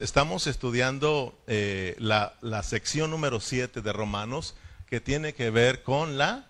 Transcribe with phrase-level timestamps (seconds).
[0.00, 4.54] Estamos estudiando eh, la, la sección número 7 de Romanos
[4.86, 6.46] que tiene que ver con la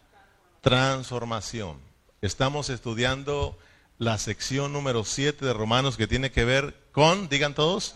[0.61, 1.79] transformación.
[2.21, 3.59] Estamos estudiando
[3.97, 7.95] la sección número 7 de Romanos que tiene que ver con, digan todos,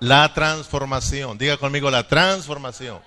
[0.00, 1.38] la transformación.
[1.38, 3.00] Diga conmigo la transformación.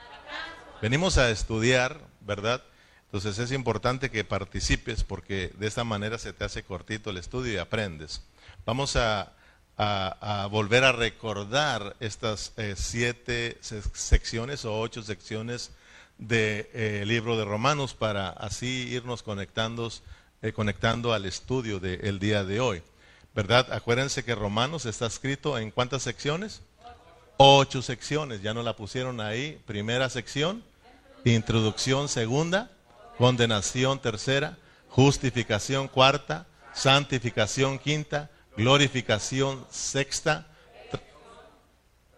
[0.81, 2.63] Venimos a estudiar, ¿verdad?
[3.05, 7.53] Entonces es importante que participes porque de esta manera se te hace cortito el estudio
[7.53, 8.23] y aprendes.
[8.65, 9.33] Vamos a
[9.83, 15.71] a, volver a recordar estas eh, siete secciones o ocho secciones
[16.19, 19.91] del de, eh, libro de Romanos para así irnos conectando,
[20.43, 22.83] eh, conectando al estudio del día de hoy.
[23.33, 23.71] ¿Verdad?
[23.71, 26.61] Acuérdense que Romanos está escrito en cuántas secciones?
[27.37, 29.59] Ocho secciones, ya no la pusieron ahí.
[29.65, 30.63] Primera sección,
[31.23, 32.69] introducción segunda,
[33.17, 34.57] condenación tercera,
[34.89, 40.47] justificación cuarta, santificación quinta, glorificación sexta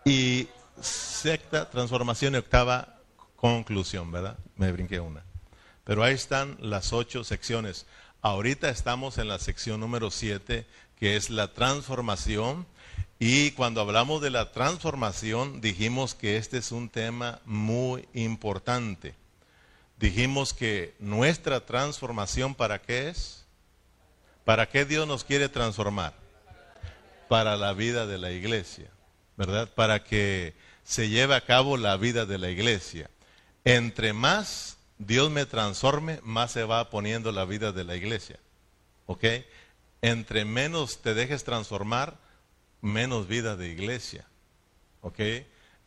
[0.05, 0.47] y
[0.81, 2.99] sexta transformación y octava
[3.35, 4.37] conclusión, ¿verdad?
[4.55, 5.23] Me brinqué una.
[5.83, 7.85] Pero ahí están las ocho secciones.
[8.21, 10.65] Ahorita estamos en la sección número siete,
[10.97, 12.65] que es la transformación.
[13.19, 19.15] Y cuando hablamos de la transformación, dijimos que este es un tema muy importante.
[19.97, 23.45] Dijimos que nuestra transformación, ¿para qué es?
[24.43, 26.22] ¿Para qué Dios nos quiere transformar?
[27.27, 28.89] Para la vida de la iglesia,
[29.37, 29.69] ¿verdad?
[29.73, 33.09] Para que se lleve a cabo la vida de la iglesia.
[33.65, 38.39] Entre más Dios me transforme, más se va poniendo la vida de la iglesia.
[39.05, 39.23] ¿Ok?
[40.01, 42.17] Entre menos te dejes transformar,
[42.81, 44.27] menos vida de iglesia.
[45.01, 45.19] ¿Ok?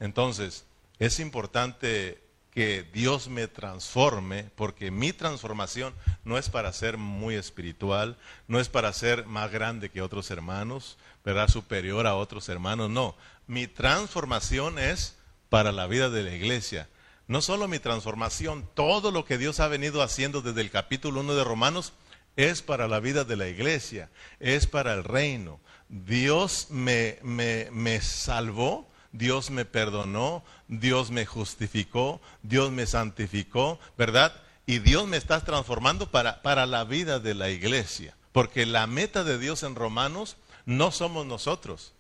[0.00, 0.64] Entonces,
[0.98, 2.22] es importante
[2.56, 5.92] que Dios me transforme, porque mi transformación
[6.24, 8.16] no es para ser muy espiritual,
[8.48, 11.48] no es para ser más grande que otros hermanos, ¿verdad?
[11.48, 13.14] Superior a otros hermanos, no.
[13.46, 15.18] Mi transformación es
[15.50, 16.88] para la vida de la iglesia.
[17.28, 21.34] No solo mi transformación, todo lo que Dios ha venido haciendo desde el capítulo 1
[21.34, 21.92] de Romanos
[22.36, 24.08] es para la vida de la iglesia,
[24.40, 25.60] es para el reino.
[25.90, 34.34] Dios me, me, me salvó Dios me perdonó, Dios me justificó, Dios me santificó, ¿verdad?
[34.66, 38.16] Y Dios me está transformando para, para la vida de la iglesia.
[38.32, 41.92] Porque la meta de Dios en Romanos no somos nosotros.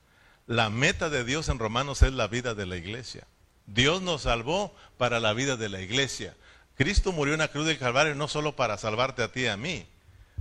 [0.46, 3.26] La meta de Dios en Romanos es la vida de la iglesia.
[3.66, 6.36] Dios nos salvó para la vida de la iglesia.
[6.76, 9.56] Cristo murió en la cruz del Calvario no solo para salvarte a ti y a
[9.56, 9.86] mí.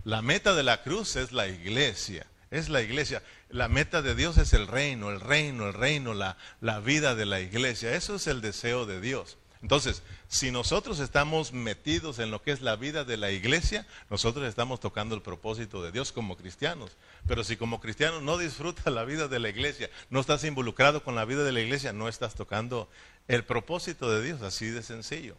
[0.04, 3.24] La meta de la cruz es la iglesia es la iglesia.
[3.50, 7.26] La meta de Dios es el reino, el reino, el reino, la, la vida de
[7.26, 7.96] la iglesia.
[7.96, 9.38] Eso es el deseo de Dios.
[9.66, 14.48] Entonces, si nosotros estamos metidos en lo que es la vida de la iglesia, nosotros
[14.48, 16.92] estamos tocando el propósito de Dios como cristianos.
[17.28, 21.16] Pero si como cristiano no disfrutas la vida de la iglesia, no estás involucrado con
[21.16, 22.90] la vida de la iglesia, no estás tocando
[23.28, 25.36] el propósito de Dios, así de sencillo.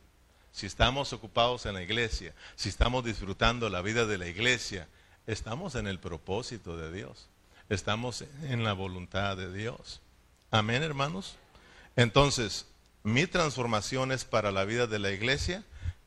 [0.50, 4.88] Si estamos ocupados en la iglesia, si estamos disfrutando la vida de la iglesia,
[5.26, 7.26] Estamos en el propósito de Dios.
[7.68, 10.00] Estamos en la voluntad de Dios.
[10.52, 11.36] Amén, hermanos.
[11.96, 12.66] Entonces,
[13.02, 15.64] mi transformación es para la vida de la iglesia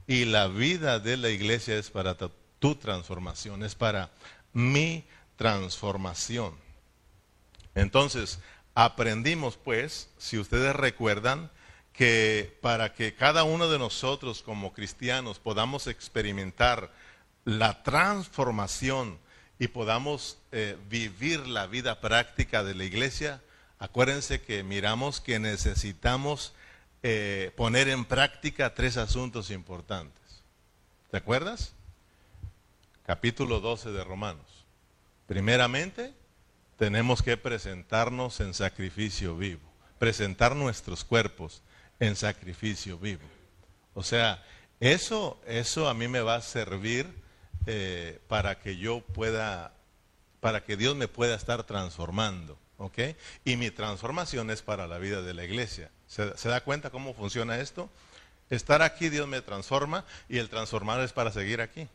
[0.08, 2.16] y la vida de la iglesia es para
[2.60, 4.10] tu transformación, es para
[4.54, 5.04] mi
[5.36, 6.54] transformación.
[7.76, 8.40] Entonces,
[8.74, 11.52] aprendimos pues, si ustedes recuerdan,
[11.92, 16.94] que para que cada uno de nosotros como cristianos podamos experimentar
[17.58, 19.18] la transformación
[19.58, 23.42] y podamos eh, vivir la vida práctica de la iglesia,
[23.80, 26.54] acuérdense que miramos que necesitamos
[27.02, 30.44] eh, poner en práctica tres asuntos importantes.
[31.10, 31.74] ¿Te acuerdas?
[33.08, 34.46] Capítulo 12 de Romanos.
[35.26, 36.14] Primeramente,
[36.78, 39.68] tenemos que presentarnos en sacrificio vivo,
[39.98, 41.64] presentar nuestros cuerpos
[42.00, 43.28] en sacrificio vivo.
[43.96, 44.46] O sea,
[44.80, 47.28] eso, eso a mí me va a servir
[47.66, 49.74] eh, para que yo pueda,
[50.40, 52.58] para que Dios me pueda estar transformando.
[52.78, 52.98] ¿Ok?
[53.44, 55.92] Y mi transformación es para la vida de la iglesia.
[56.08, 57.90] ¿Se, da cuenta cómo funciona esto?
[58.50, 61.88] Estar aquí Dios me transforma y el transformar es para seguir aquí.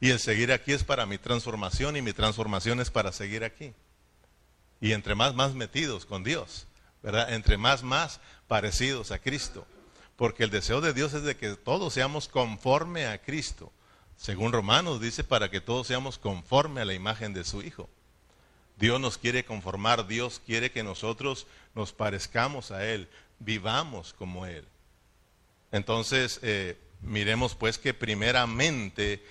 [0.00, 3.74] Y el seguir aquí es para mi transformación y mi transformación es para seguir aquí.
[4.80, 6.66] Y entre más, más metidos con Dios,
[7.02, 7.32] ¿verdad?
[7.32, 9.64] Entre más, más parecidos a Cristo.
[10.16, 13.70] Porque el deseo de Dios es de que todos seamos conforme a Cristo.
[14.16, 17.88] Según Romanos dice, para que todos seamos conforme a la imagen de su Hijo.
[18.78, 24.64] Dios nos quiere conformar, Dios quiere que nosotros nos parezcamos a Él, vivamos como Él.
[25.70, 29.22] Entonces, eh, miremos pues que primeramente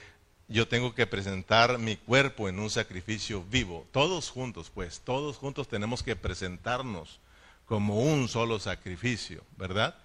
[0.48, 3.88] yo tengo que presentar mi cuerpo en un sacrificio vivo.
[3.92, 7.20] Todos juntos, pues, todos juntos tenemos que presentarnos
[7.66, 9.96] como un solo sacrificio, ¿verdad?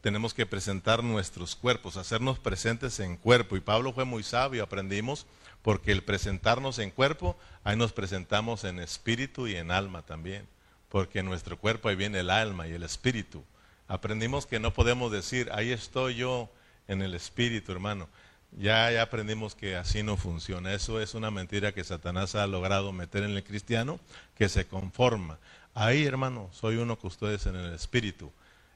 [0.00, 3.56] Tenemos que presentar nuestros cuerpos, hacernos presentes en cuerpo.
[3.56, 5.26] Y Pablo fue muy sabio, aprendimos,
[5.62, 10.46] porque el presentarnos en cuerpo, ahí nos presentamos en espíritu y en alma también,
[10.88, 13.42] porque en nuestro cuerpo ahí viene el alma y el espíritu.
[13.88, 16.50] Aprendimos que no podemos decir, ahí estoy yo
[16.88, 18.08] en el espíritu, hermano.
[18.52, 20.72] Ya, ya aprendimos que así no funciona.
[20.72, 23.98] Eso es una mentira que Satanás ha logrado meter en el cristiano,
[24.36, 25.38] que se conforma.
[25.74, 28.32] Ahí, hermano, soy uno con ustedes en el Espíritu.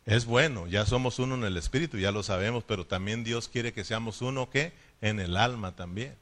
[0.09, 3.75] Es bueno, ya somos uno en el Espíritu, ya lo sabemos, pero también Dios quiere
[3.75, 4.73] que seamos uno que
[5.03, 6.17] en el alma también.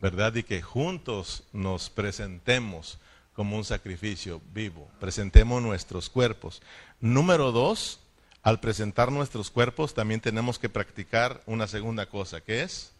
[0.00, 0.34] ¿Verdad?
[0.34, 2.98] Y que juntos nos presentemos
[3.32, 6.60] como un sacrificio vivo, presentemos nuestros cuerpos.
[7.00, 8.00] Número dos,
[8.42, 12.90] al presentar nuestros cuerpos también tenemos que practicar una segunda cosa, que es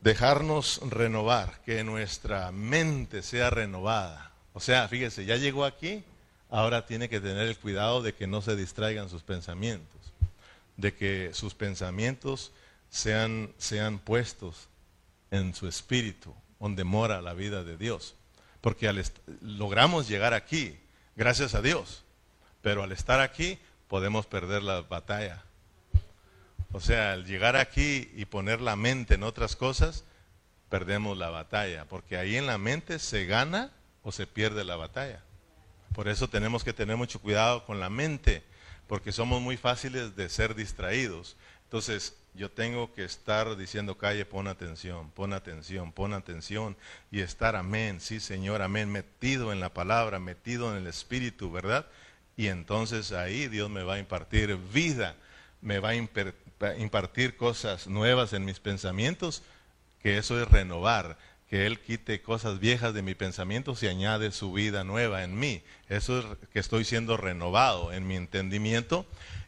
[0.00, 4.32] dejarnos renovar, que nuestra mente sea renovada.
[4.54, 6.02] O sea, fíjese, ya llegó aquí,
[6.50, 10.12] ahora tiene que tener el cuidado de que no se distraigan sus pensamientos,
[10.76, 12.52] de que sus pensamientos
[12.90, 14.68] sean, sean puestos
[15.30, 18.14] en su espíritu, donde mora la vida de Dios.
[18.60, 19.02] Porque al
[19.40, 20.78] logramos llegar aquí,
[21.16, 22.02] gracias a Dios,
[22.62, 23.58] pero al estar aquí
[23.88, 25.42] podemos perder la batalla.
[26.72, 30.04] O sea, al llegar aquí y poner la mente en otras cosas,
[30.68, 33.72] perdemos la batalla, porque ahí en la mente se gana
[34.02, 35.20] o se pierde la batalla.
[35.94, 38.42] Por eso tenemos que tener mucho cuidado con la mente,
[38.86, 41.36] porque somos muy fáciles de ser distraídos.
[41.64, 46.76] Entonces, yo tengo que estar diciendo, calle, pon atención, pon atención, pon atención,
[47.10, 51.86] y estar, amén, sí Señor, amén, metido en la palabra, metido en el Espíritu, ¿verdad?
[52.36, 55.16] Y entonces ahí Dios me va a impartir vida,
[55.60, 59.42] me va a impartir cosas nuevas en mis pensamientos,
[60.02, 61.18] que eso es renovar
[61.50, 65.64] que Él quite cosas viejas de mi pensamiento y añade su vida nueva en mí.
[65.88, 69.04] Eso es que estoy siendo renovado en mi entendimiento.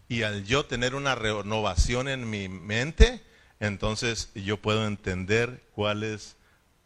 [0.08, 3.22] Y al yo tener una renovación en mi mente,
[3.60, 6.34] entonces yo puedo entender cuál es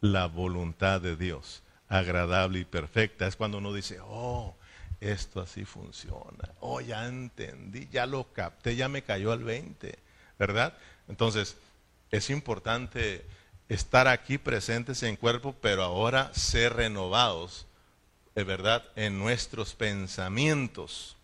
[0.03, 3.27] la voluntad de Dios, agradable y perfecta.
[3.27, 4.55] Es cuando uno dice, oh,
[5.01, 6.51] esto así funciona.
[6.61, 9.99] Oh, ya entendí, ya lo capté, ya me cayó al 20,
[10.39, 10.77] ¿verdad?
[11.09, 11.57] Entonces,
[12.11, 13.25] es importante
[13.69, 17.67] estar aquí presentes en cuerpo, pero ahora ser renovados,
[18.35, 21.17] de verdad, en nuestros pensamientos.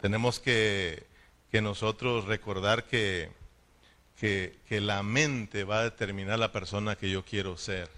[0.00, 1.06] Tenemos que,
[1.50, 3.30] que nosotros recordar que,
[4.18, 7.90] que, que la mente va a determinar la persona que yo quiero ser.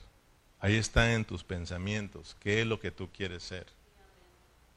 [0.60, 3.66] Ahí está en tus pensamientos, qué es lo que tú quieres ser.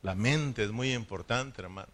[0.02, 1.92] La mente es muy importante, hermano.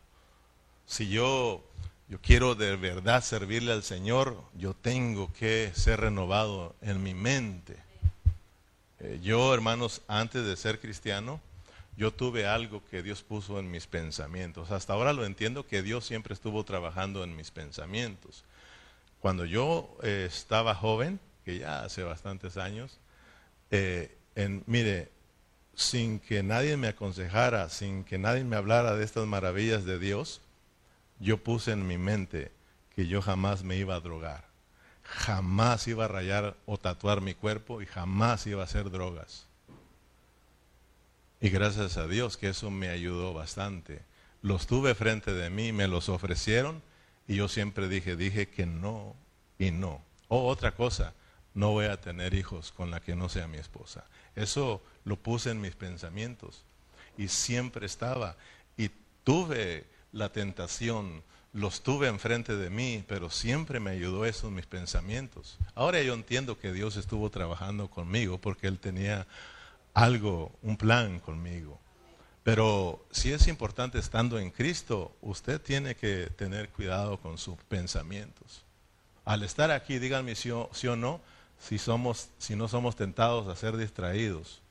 [0.85, 1.63] Si yo
[2.11, 7.77] yo quiero de verdad servirle al Señor, yo tengo que ser renovado en mi mente.
[8.99, 11.39] Eh, yo, hermanos, antes de ser cristiano,
[11.95, 14.71] yo tuve algo que Dios puso en mis pensamientos.
[14.71, 18.43] Hasta ahora lo entiendo que Dios siempre estuvo trabajando en mis pensamientos.
[19.21, 22.99] Cuando yo eh, estaba joven, que ya hace bastantes años,
[23.69, 25.07] eh, en, mire,
[25.75, 30.41] sin que nadie me aconsejara, sin que nadie me hablara de estas maravillas de Dios,
[31.21, 32.51] yo puse en mi mente
[32.95, 34.45] que yo jamás me iba a drogar,
[35.03, 39.47] jamás iba a rayar o tatuar mi cuerpo y jamás iba a hacer drogas.
[41.39, 44.03] Y gracias a Dios que eso me ayudó bastante.
[44.41, 46.81] Los tuve frente de mí, me los ofrecieron
[47.27, 49.15] y yo siempre dije, dije que no
[49.57, 50.01] y no.
[50.27, 51.13] O otra cosa,
[51.53, 54.05] no voy a tener hijos con la que no sea mi esposa.
[54.35, 56.63] Eso lo puse en mis pensamientos
[57.17, 58.37] y siempre estaba.
[58.77, 58.89] Y
[59.23, 64.65] tuve la tentación, los tuve enfrente de mí, pero siempre me ayudó eso en mis
[64.65, 65.57] pensamientos.
[65.75, 69.27] Ahora yo entiendo que Dios estuvo trabajando conmigo porque Él tenía
[69.93, 71.79] algo, un plan conmigo.
[72.43, 78.63] Pero si es importante estando en Cristo, usted tiene que tener cuidado con sus pensamientos.
[79.25, 81.21] Al estar aquí, díganme si, sí o no,
[81.59, 84.61] si, somos, si no somos tentados a ser distraídos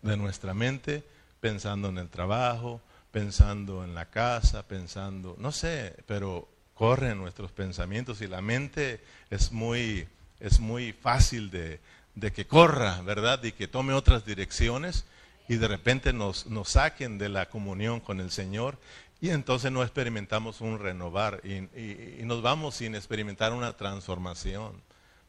[0.00, 1.04] de nuestra mente
[1.40, 8.20] pensando en el trabajo, pensando en la casa, pensando, no sé, pero corren nuestros pensamientos
[8.20, 9.00] y la mente
[9.30, 10.06] es muy,
[10.40, 11.80] es muy fácil de,
[12.14, 13.42] de que corra, ¿verdad?
[13.42, 15.04] Y que tome otras direcciones
[15.48, 18.78] y de repente nos, nos saquen de la comunión con el Señor
[19.20, 24.80] y entonces no experimentamos un renovar y, y, nos vamos sin experimentar una transformación.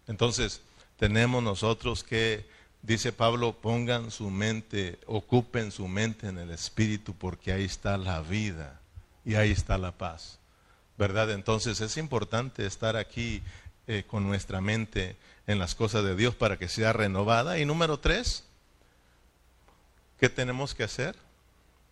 [0.07, 0.61] Entonces
[0.97, 2.45] tenemos nosotros que
[2.81, 8.21] Dice Pablo, pongan su mente, ocupen su mente en el Espíritu porque ahí está la
[8.21, 8.79] vida
[9.25, 10.39] y ahí está la paz.
[10.97, 11.31] ¿Verdad?
[11.31, 13.41] Entonces es importante estar aquí
[13.87, 15.15] eh, con nuestra mente
[15.47, 17.59] en las cosas de Dios para que sea renovada.
[17.59, 18.43] Y número tres,
[20.19, 21.15] ¿qué tenemos que hacer?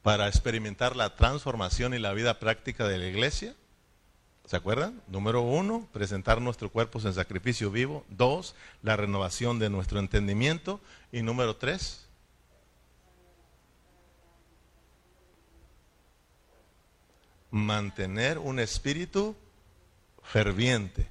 [0.07, 3.53] para experimentar la transformación y la vida práctica de la iglesia.
[4.47, 5.01] ¿Se acuerdan?
[5.09, 8.05] Número uno, presentar nuestros cuerpos en sacrificio vivo.
[8.07, 10.79] Dos, la renovación de nuestro entendimiento.
[11.11, 12.07] Y número tres,
[17.51, 19.35] mantener un espíritu
[20.23, 21.09] ferviente.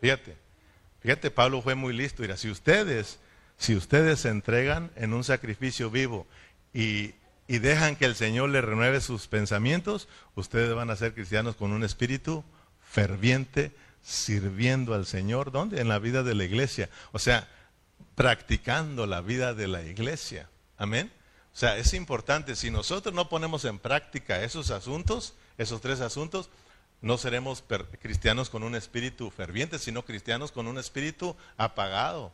[0.00, 0.38] Fíjate,
[1.00, 2.22] fíjate, Pablo fue muy listo.
[2.22, 3.18] Mira, si ustedes,
[3.58, 6.26] si ustedes se entregan en un sacrificio vivo
[6.72, 7.12] y,
[7.46, 11.72] y dejan que el Señor les renueve sus pensamientos, ustedes van a ser cristianos con
[11.72, 12.59] un espíritu ferviente,
[14.02, 15.52] sirviendo al Señor.
[15.52, 15.80] ¿Dónde?
[15.80, 16.88] En la vida de la iglesia.
[17.12, 17.48] O sea,
[18.14, 20.48] practicando la vida de la iglesia.
[20.76, 21.12] Amén.
[21.52, 26.48] O sea, es importante, si nosotros no ponemos en práctica esos asuntos, esos tres asuntos,
[27.02, 27.64] no seremos
[28.00, 32.32] cristianos con un espíritu ferviente, sino cristianos con un espíritu apagado.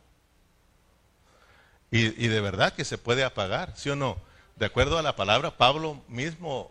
[1.89, 4.17] Y, de verdad que se puede apagar, ¿sí o no?
[4.57, 6.69] De acuerdo a la palabra, Pablo mismo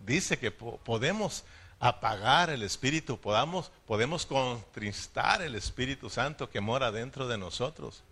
[0.00, 1.44] dice que podemos
[1.80, 8.02] apagar el espíritu, podamos, podemos contristar el Espíritu Santo que mora dentro de nosotros.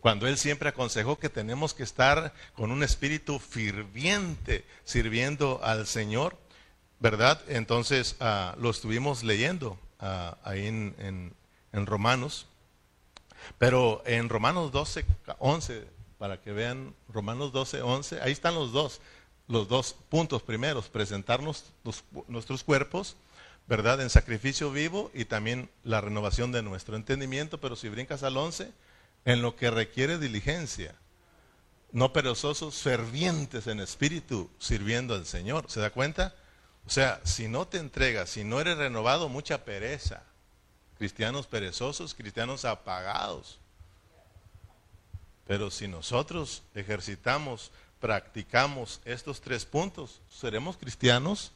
[0.00, 6.36] Cuando Él siempre aconsejó que tenemos que estar con un espíritu ferviente sirviendo al Señor.
[6.98, 7.40] ¿verdad?
[7.48, 11.34] Entonces ah, lo estuvimos leyendo ah, ahí en,
[11.72, 12.46] Romanos,
[13.58, 15.04] pero en Romanos 12,
[15.38, 15.86] 11,
[16.18, 19.02] para que vean Romanos 12, 11, ahí están los dos,
[19.48, 21.64] los dos puntos primeros, presentarnos
[22.28, 23.16] nuestros cuerpos,
[23.66, 24.00] ¿verdad?
[24.00, 28.72] En sacrificio vivo y también la renovación de nuestro entendimiento, pero si brincas al 11,
[29.24, 30.94] en lo que requiere diligencia,
[31.92, 35.70] no perezosos, fervientes en espíritu, sirviendo al Señor.
[35.70, 36.34] ¿Se da cuenta?
[36.86, 40.22] O sea, si no te entregas, si no eres renovado, mucha pereza.
[40.98, 43.58] Cristianos perezosos, cristianos apagados.
[45.46, 51.52] Pero si nosotros ejercitamos, practicamos estos tres puntos, seremos cristianos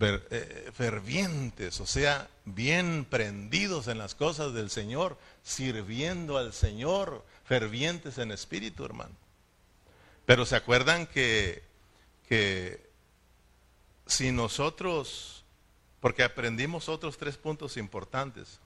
[0.00, 8.18] eh, fervientes, o sea, bien prendidos en las cosas del Señor, sirviendo al Señor, fervientes
[8.18, 9.14] en espíritu, hermano.
[10.24, 11.64] Pero se acuerdan que,
[12.28, 12.88] que
[14.06, 15.44] si nosotros,
[16.00, 18.60] porque aprendimos otros tres puntos importantes,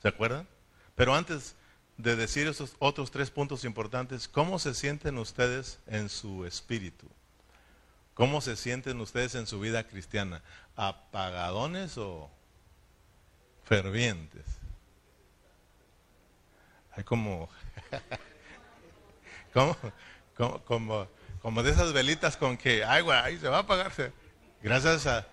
[0.00, 0.48] ¿se acuerdan?
[0.94, 1.56] Pero antes
[1.96, 7.06] de decir esos otros tres puntos importantes, ¿cómo se sienten ustedes en su espíritu?
[8.14, 10.42] ¿Cómo se sienten ustedes en su vida cristiana?
[10.76, 12.30] ¿Apagadones o
[13.64, 14.44] fervientes?
[16.94, 17.48] Hay como,
[19.54, 19.76] como,
[20.64, 21.08] como,
[21.40, 24.12] como, de esas velitas con que, ay, güey, se va a apagarse.
[24.62, 25.26] Gracias a...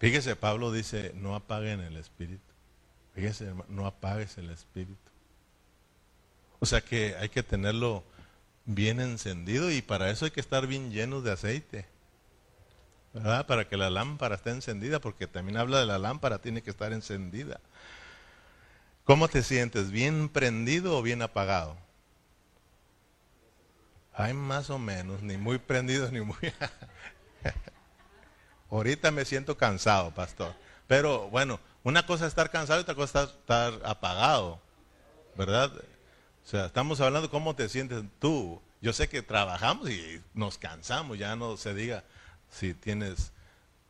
[0.00, 2.42] Fíjese, Pablo dice, no apaguen el espíritu.
[3.14, 5.13] Fíjese, no apagues el espíritu.
[6.60, 8.04] O sea que hay que tenerlo
[8.64, 11.86] bien encendido y para eso hay que estar bien llenos de aceite.
[13.12, 13.46] ¿Verdad?
[13.46, 16.92] Para que la lámpara esté encendida, porque también habla de la lámpara, tiene que estar
[16.92, 17.60] encendida.
[19.04, 19.90] ¿Cómo te sientes?
[19.90, 21.76] ¿Bien prendido o bien apagado?
[24.14, 26.36] Hay más o menos, ni muy prendido ni muy...
[28.70, 30.54] Ahorita me siento cansado, pastor.
[30.88, 34.60] Pero bueno, una cosa es estar cansado y otra cosa es estar, apagado,
[35.36, 35.70] ¿verdad?
[36.44, 38.60] O sea, estamos hablando cómo te sientes tú.
[38.82, 42.04] Yo sé que trabajamos y nos cansamos, ya no se diga
[42.50, 43.32] si tienes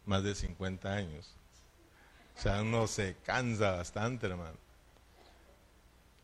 [0.07, 1.35] más de 50 años.
[2.39, 4.57] O sea, uno se cansa bastante, hermano.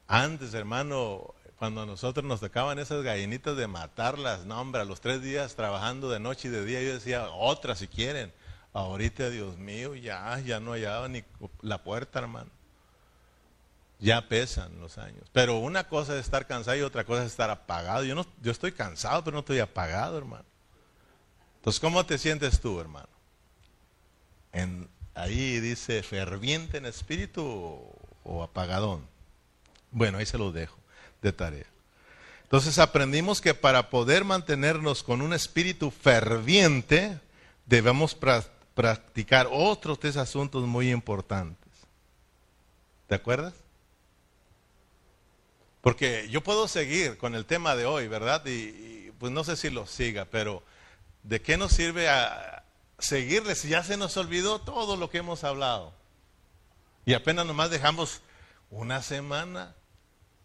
[0.06, 5.00] Antes, hermano, cuando a nosotros nos tocaban esas gallinitas de matarlas, no, hombre, a los
[5.00, 8.32] tres días trabajando de noche y de día, yo decía, otras si quieren.
[8.72, 11.25] Ahorita, Dios mío, ya, ya no hallaba ni
[11.60, 12.50] la puerta, hermano.
[14.00, 15.28] Ya pesan los años.
[15.33, 18.02] Pero una cosa es estar cansado y otra cosa es estar apagado.
[18.04, 20.45] Yo, no, yo estoy cansado, pero no estoy apagado, hermano.
[21.57, 23.09] Entonces, ¿cómo te sientes tú, hermano?
[25.14, 29.07] Ahí dice ferviente en espíritu o, o apagadón.
[29.90, 30.76] Bueno, ahí se lo dejo
[31.21, 31.66] de tarea.
[32.45, 37.21] Entonces aprendimos que para poder mantenernos con un espíritu ferviente,
[37.66, 38.16] debemos
[38.75, 41.71] practicar otros tres asuntos muy importantes.
[43.07, 43.54] ¿Te acuerdas?
[45.80, 48.44] Porque yo puedo seguir con el tema de hoy, ¿verdad?
[48.46, 50.62] Y, pues no sé si lo siga, pero
[51.22, 52.64] ¿de qué nos sirve a
[52.99, 55.92] seguirle si ya se nos olvidó todo lo que hemos hablado?
[57.04, 58.20] Y apenas nomás dejamos
[58.70, 59.75] una semana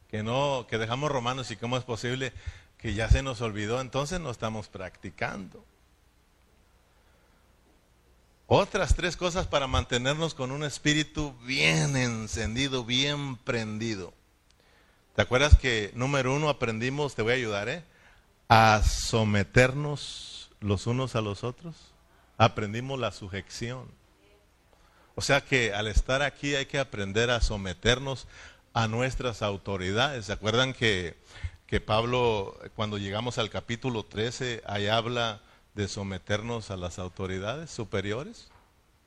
[0.09, 2.33] que no, que dejamos romanos y cómo es posible
[2.77, 5.65] que ya se nos olvidó, entonces no estamos practicando.
[8.47, 14.13] Otras tres cosas para mantenernos con un espíritu bien encendido, bien prendido.
[15.15, 17.83] ¿Te acuerdas que número uno aprendimos, te voy a ayudar, ¿eh?
[18.49, 21.73] A someternos los unos a los otros.
[22.37, 23.85] Aprendimos la sujeción.
[25.15, 28.27] O sea que al estar aquí hay que aprender a someternos
[28.73, 30.25] a nuestras autoridades.
[30.25, 31.15] ¿Se acuerdan que,
[31.65, 35.39] que Pablo, cuando llegamos al capítulo 13, ahí habla
[35.75, 38.49] de someternos a las autoridades superiores?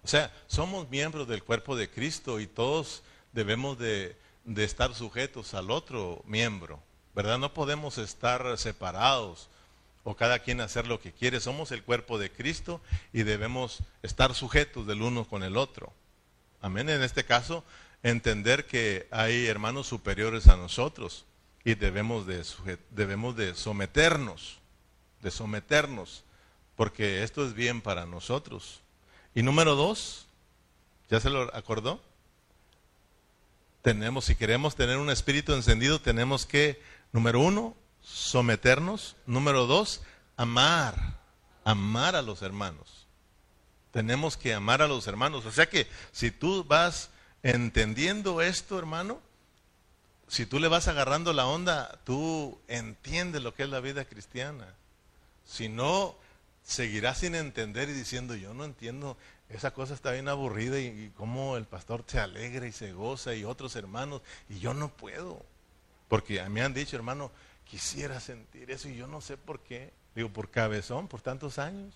[0.03, 3.03] O sea, somos miembros del cuerpo de Cristo y todos
[3.35, 4.17] debemos de,
[4.49, 6.81] de estar sujetos al otro miembro,
[7.15, 7.39] ¿verdad?
[7.39, 9.51] No podemos estar separados
[10.05, 11.39] o cada quien hacer lo que quiere.
[11.39, 12.81] Somos el cuerpo de Cristo
[13.13, 15.93] y debemos estar sujetos del uno con el otro.
[16.63, 16.89] Amén.
[16.89, 17.63] En este caso,
[18.03, 21.27] entender que hay hermanos superiores a nosotros
[21.63, 22.43] y debemos de,
[22.91, 24.61] debemos de someternos,
[25.21, 26.25] de someternos,
[26.75, 28.81] porque esto es bien para nosotros.
[29.35, 30.27] Y número dos,
[31.11, 32.01] ¿ya se lo acordó?
[33.83, 36.83] Tenemos, si queremos tener un espíritu encendido, tenemos que,
[37.13, 39.17] número uno, someternos.
[39.27, 40.03] Número dos,
[40.37, 41.19] amar,
[41.65, 43.07] amar a los hermanos.
[43.93, 45.47] Tenemos que amar a los hermanos.
[45.47, 47.11] O sea que si tú vas
[47.43, 49.21] entendiendo esto, hermano,
[50.29, 54.75] si tú le vas agarrando la onda, tú entiendes lo que es la vida cristiana.
[55.47, 56.17] Si no,
[56.63, 59.17] seguirás sin entender y diciendo, yo no entiendo,
[59.49, 63.45] esa cosa está bien aburrida y, cómo el pastor se alegra y se goza y
[63.45, 65.43] otros hermanos, y yo no puedo.
[66.09, 67.31] Porque me han dicho, hermano,
[67.65, 69.93] quisiera sentir eso y yo no sé por qué.
[70.15, 71.95] Digo, por cabezón, por tantos años.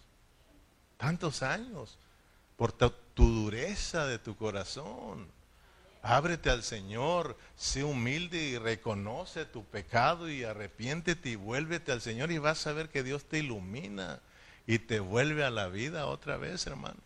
[0.97, 1.99] Tantos años.
[2.57, 5.29] Por tu, dureza de tu corazón.
[6.03, 12.33] Ábrete al Señor, sé humilde y reconoce tu pecado y arrepiéntete y vuélvete al Señor
[12.33, 14.21] y vas a ver que Dios te ilumina
[14.67, 17.01] y te vuelve a la vida otra vez, hermano.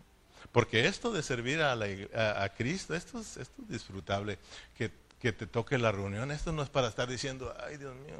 [0.57, 4.39] Porque esto de servir a, a, Cristo, esto es, esto es disfrutable.
[4.75, 8.15] Que, que, te toque la reunión, esto no es para estar diciendo, ay Dios mío,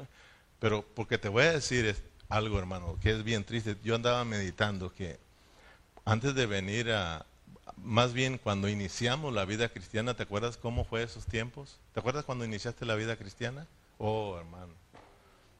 [0.59, 1.95] pero porque te voy a decir
[2.29, 3.75] algo, hermano, que es bien triste.
[3.83, 5.17] Yo andaba meditando que
[6.05, 7.25] antes de venir a,
[7.75, 11.79] más bien cuando iniciamos la vida cristiana, ¿te acuerdas cómo fue esos tiempos?
[11.95, 13.65] ¿Te acuerdas cuando iniciaste la vida cristiana?
[13.97, 14.73] Oh, hermano.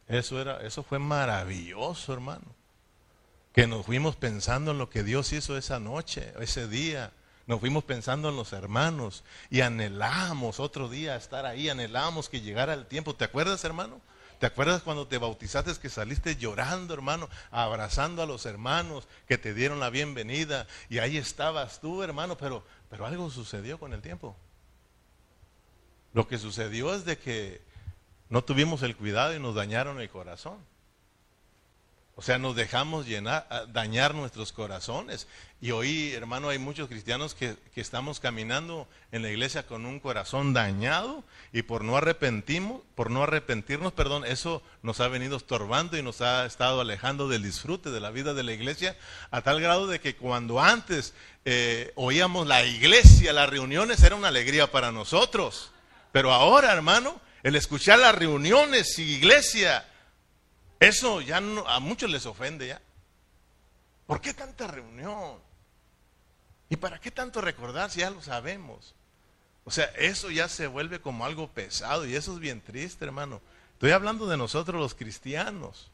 [0.08, 2.57] Eso era, eso fue maravilloso, hermano.
[3.58, 7.12] Que nos fuimos pensando en lo que Dios hizo esa noche, ese día.
[7.48, 12.76] Nos fuimos pensando en los hermanos y anhelamos otro día estar ahí, anhelamos que llegara
[12.76, 13.16] el tiempo.
[13.16, 14.00] ¿Te acuerdas, hermano?
[14.38, 19.56] ¿Te acuerdas cuando te bautizaste que saliste llorando, hermano, abrazando a los hermanos que te
[19.56, 24.38] dieron la bienvenida y ahí estabas tú, hermano, pero, pero algo sucedió con el tiempo.
[26.14, 27.60] Lo que sucedió es de que
[28.30, 30.60] no tuvimos el cuidado y nos dañaron el corazón.
[32.20, 35.28] O sea, nos dejamos llenar, dañar nuestros corazones.
[35.62, 40.52] Y hoy, hermano, hay muchos cristianos que, estamos caminando en la iglesia con un corazón
[40.52, 46.02] dañado y por no arrepentimos, por no arrepentirnos, perdón, eso nos ha venido estorbando y
[46.02, 48.98] nos ha estado alejando del disfrute de la vida de la iglesia
[49.30, 51.14] a tal grado de que cuando antes
[51.46, 55.70] eh, oíamos la iglesia, las reuniones, era una alegría para nosotros.
[56.12, 59.86] Pero ahora, hermano, el escuchar las reuniones y iglesia
[60.80, 62.82] eso ya a muchos les ofende ya.
[64.06, 65.40] ¿Por qué tanta reunión?
[66.70, 68.94] ¿Y para qué tanto recordar si ya lo sabemos?
[69.66, 73.42] O sea, eso ya se vuelve como algo pesado y eso es bien triste, hermano.
[73.74, 75.92] Estoy hablando de nosotros los cristianos.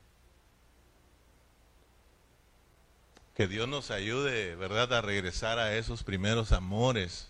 [3.35, 7.27] Que Dios nos ayude, ¿verdad?, a regresar a esos primeros amores.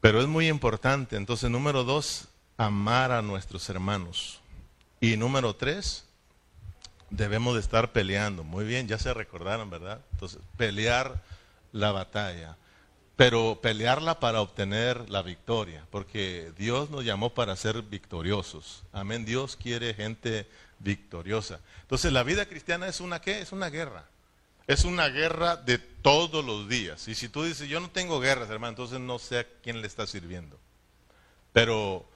[0.00, 4.41] Pero es muy importante, entonces, número dos, amar a nuestros hermanos.
[5.02, 6.04] Y número tres,
[7.10, 8.44] debemos de estar peleando.
[8.44, 10.00] Muy bien, ya se recordaron, ¿verdad?
[10.12, 11.20] Entonces, pelear
[11.72, 12.56] la batalla,
[13.16, 18.84] pero pelearla para obtener la victoria, porque Dios nos llamó para ser victoriosos.
[18.92, 20.46] Amén, Dios quiere gente
[20.78, 21.58] victoriosa.
[21.80, 23.40] Entonces, la vida cristiana es una qué?
[23.40, 24.04] Es una guerra.
[24.68, 27.08] Es una guerra de todos los días.
[27.08, 29.88] Y si tú dices, yo no tengo guerras, hermano, entonces no sé a quién le
[29.88, 30.60] está sirviendo.
[31.52, 32.06] Pero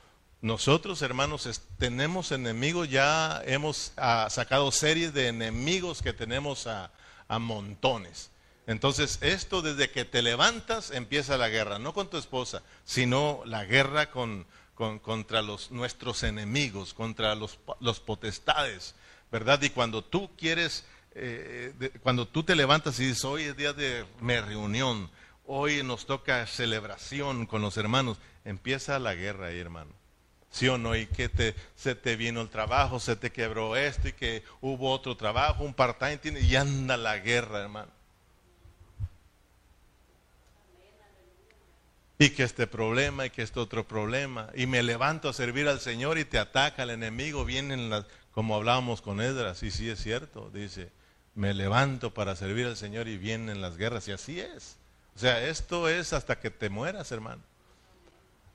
[0.46, 6.92] nosotros, hermanos, tenemos enemigos, ya hemos ah, sacado series de enemigos que tenemos a,
[7.40, 8.30] montones.
[8.68, 13.64] Entonces, esto desde que te levantas empieza la guerra, no con tu esposa, sino la
[13.64, 18.94] guerra con, contra los, nuestros enemigos, contra los, los potestades,
[19.32, 19.60] ¿verdad?
[19.62, 20.84] Y cuando tú quieres,
[21.16, 21.72] eh,
[22.04, 25.10] cuando tú te levantas y dices, hoy es día de reunión,
[25.44, 30.05] hoy nos toca celebración con los hermanos, empieza la guerra ahí, hermano.
[30.56, 30.96] ¿Sí o no?
[30.96, 34.90] Y que te, se te vino el trabajo, se te quebró esto y que hubo
[34.90, 37.92] otro trabajo, un part-time, y anda la guerra, hermano.
[42.18, 44.48] Y que este problema y que este otro problema.
[44.54, 48.54] Y me levanto a servir al Señor y te ataca el enemigo, vienen las como
[48.54, 50.90] hablábamos con Edras, y sí es cierto, dice,
[51.34, 54.76] me levanto para servir al Señor y vienen las guerras, y así es.
[55.16, 57.42] O sea, esto es hasta que te mueras, hermano.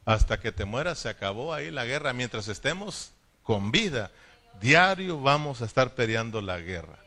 [0.06, 2.14] Hasta que te mueras se acabó ahí la guerra.
[2.14, 3.12] Mientras estemos
[3.44, 4.12] con vida,
[4.60, 7.00] diario vamos a estar peleando la guerra.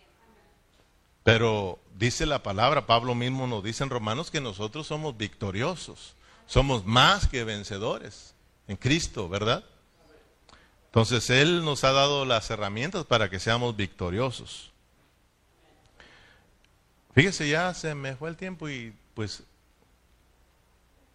[1.22, 6.14] Pero dice la palabra, Pablo mismo nos dice en Romanos que nosotros somos victoriosos,
[6.46, 8.34] somos más que vencedores
[8.68, 9.64] en Cristo, ¿verdad?
[10.86, 14.70] Entonces Él nos ha dado las herramientas para que seamos victoriosos.
[17.14, 19.44] Fíjese, ya se me fue el tiempo y pues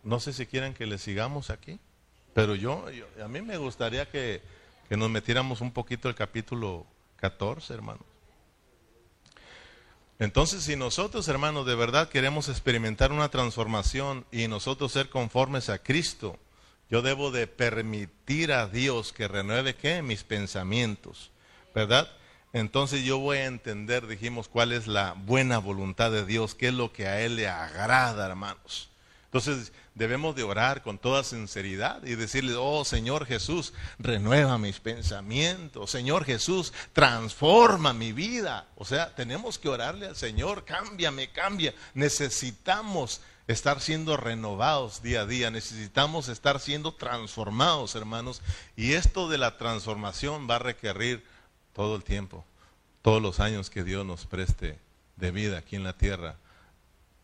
[0.10, 1.80] no sé si quieren que le sigamos aquí,
[2.34, 2.84] pero yo,
[3.24, 4.42] a mí me gustaría que,
[4.90, 8.04] que nos metiéramos un poquito el capítulo 14, hermanos.
[10.18, 15.78] Entonces, si nosotros, hermanos, de verdad queremos experimentar una transformación y nosotros ser conformes a
[15.78, 16.40] Cristo,
[16.90, 20.02] yo debo de permitir a Dios que renueve qué?
[20.02, 21.30] Mis pensamientos,
[21.76, 22.10] ¿verdad?
[22.52, 26.74] Entonces yo voy a entender, dijimos, cuál es la buena voluntad de Dios, qué es
[26.74, 28.89] lo que a Él le agrada, hermanos.
[29.32, 35.92] Entonces debemos de orar con toda sinceridad y decirle, oh Señor Jesús, renueva mis pensamientos,
[35.92, 38.66] Señor Jesús, transforma mi vida.
[38.76, 41.76] O sea, tenemos que orarle al Señor, cámbiame, cambia.
[41.94, 48.42] Necesitamos estar siendo renovados día a día, necesitamos estar siendo transformados, hermanos.
[48.76, 51.24] Y esto de la transformación va a requerir
[51.74, 52.44] todo el tiempo,
[53.04, 54.80] todos los años que Dios nos preste
[55.18, 56.38] de vida aquí en la tierra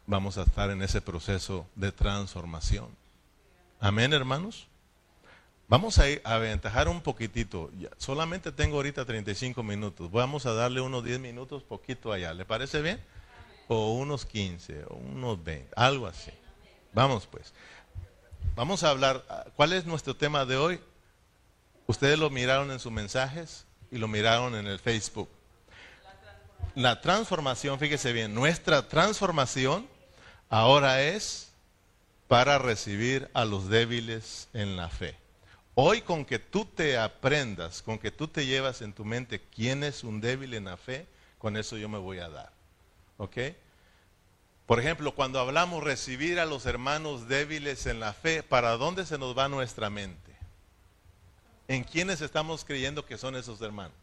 [0.08, 2.90] vamos a estar en ese proceso de transformación.
[3.80, 4.68] Amén, hermanos.
[5.68, 7.72] Vamos a, aventajar un poquitito.
[7.98, 10.12] solamente tengo ahorita 35 minutos.
[10.12, 12.34] Vamos a darle unos 10 minutos, poquito allá.
[12.34, 13.04] ¿Le parece bien?
[13.68, 16.32] O unos 15, o unos 20, algo así.
[16.94, 17.54] Vamos pues.
[18.56, 19.24] Vamos a hablar.
[19.56, 20.80] ¿Cuál es nuestro tema de hoy?
[21.88, 25.30] Ustedes lo miraron en sus mensajes y lo miraron en el Facebook.
[26.76, 29.88] La transformación, fíjese bien, nuestra transformación
[30.50, 31.52] ahora es
[32.28, 35.16] para recibir a los débiles en la fe.
[35.76, 39.84] Hoy con que tú te aprendas, con que tú te llevas en tu mente quién
[39.84, 41.06] es un débil en la fe,
[41.38, 42.52] con eso yo me voy a dar.
[43.18, 43.38] ¿Ok?
[44.66, 49.18] Por ejemplo, cuando hablamos recibir a los hermanos débiles en la fe, ¿para dónde se
[49.18, 50.36] nos va nuestra mente?
[51.68, 53.98] ¿En quiénes estamos creyendo que son esos hermanos?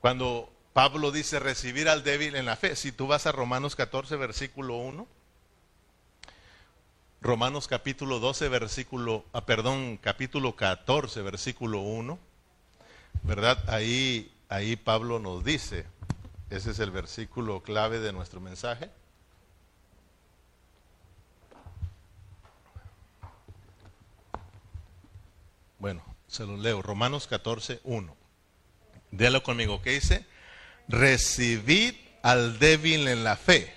[0.00, 2.74] Cuando Pablo dice recibir al débil en la fe.
[2.74, 5.06] Si tú vas a Romanos 14, versículo 1.
[7.20, 12.18] Romanos capítulo 12, versículo, ah, perdón, capítulo 14, versículo 1.
[13.22, 13.56] ¿Verdad?
[13.70, 15.86] Ahí, ahí Pablo nos dice,
[16.50, 18.90] ese es el versículo clave de nuestro mensaje.
[25.78, 26.82] Bueno, se lo leo.
[26.82, 28.16] Romanos 14, 1.
[29.12, 29.80] Délo conmigo.
[29.80, 30.33] ¿Qué dice?
[30.88, 33.72] Recibid al débil en la fe.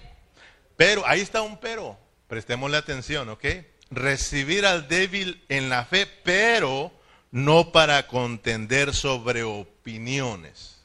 [0.75, 3.45] Pero, ahí está un pero, prestémosle atención, ¿ok?
[3.89, 6.91] Recibir al débil en la fe, pero
[7.31, 10.81] no para contender sobre opiniones.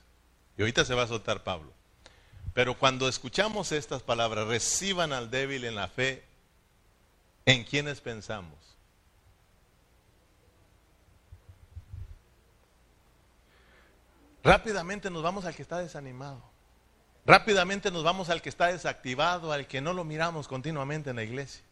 [0.56, 1.72] Y ahorita se va a soltar Pablo.
[2.54, 6.22] Pero cuando escuchamos estas palabras, reciban al débil en la fe,
[7.46, 8.61] ¿en quiénes pensamos?
[14.42, 16.42] Rápidamente nos vamos al que está desanimado.
[17.24, 21.22] Rápidamente nos vamos al que está desactivado, al que no lo miramos continuamente en la
[21.22, 21.62] iglesia.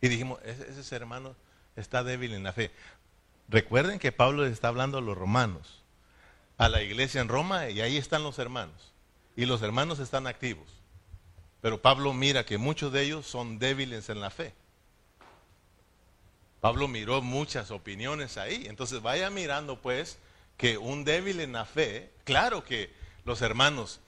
[0.00, 1.36] Y dijimos, ese, hermano
[1.76, 2.70] está débil en la fe.
[3.48, 5.82] Recuerden que Pablo está hablando a los romanos,
[6.56, 8.92] a la iglesia en Roma, y ahí están los hermanos.
[9.36, 10.68] Y los hermanos están activos.
[11.60, 14.54] Pero Pablo mira que muchos de ellos son débiles en la fe.
[16.60, 18.64] Pablo miró muchas opiniones ahí.
[18.68, 20.18] Entonces vaya mirando pues
[20.56, 22.92] que un débil en la fe, claro que
[23.24, 24.00] los hermanos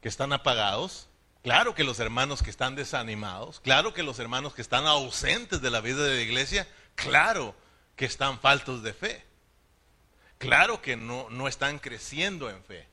[0.00, 1.08] que están apagados,
[1.42, 5.70] claro que los hermanos que están desanimados, claro que los hermanos que están ausentes de
[5.70, 7.54] la vida de la iglesia, claro
[7.96, 9.24] que están faltos de fe,
[10.38, 12.88] claro que no, no están creciendo en fe.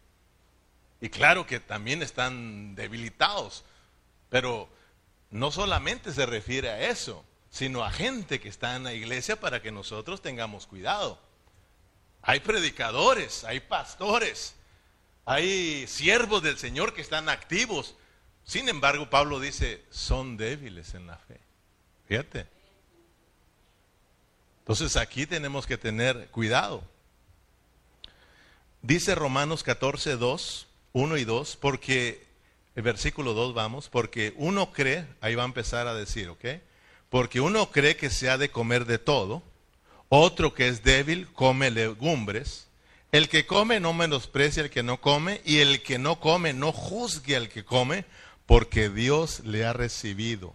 [0.99, 3.63] Y claro que también están debilitados,
[4.29, 4.67] pero
[5.29, 9.61] no solamente se refiere a eso, sino a gente que está en la iglesia para
[9.61, 11.19] que nosotros tengamos cuidado.
[12.27, 14.53] Hay predicadores, hay pastores,
[15.23, 17.95] hay siervos del Señor que están activos.
[18.43, 21.39] Sin embargo, Pablo dice, son débiles en la fe.
[22.05, 22.45] Fíjate.
[24.59, 26.83] Entonces aquí tenemos que tener cuidado.
[28.81, 32.27] Dice Romanos 14, 2, 1 y 2, porque
[32.75, 36.43] el versículo 2 vamos, porque uno cree, ahí va a empezar a decir, ¿ok?
[37.09, 39.43] Porque uno cree que se ha de comer de todo,
[40.09, 42.67] otro que es débil come legumbres.
[43.11, 46.71] El que come no menosprecia al que no come, y el que no come no
[46.71, 48.05] juzgue al que come,
[48.45, 50.53] porque Dios le ha recibido.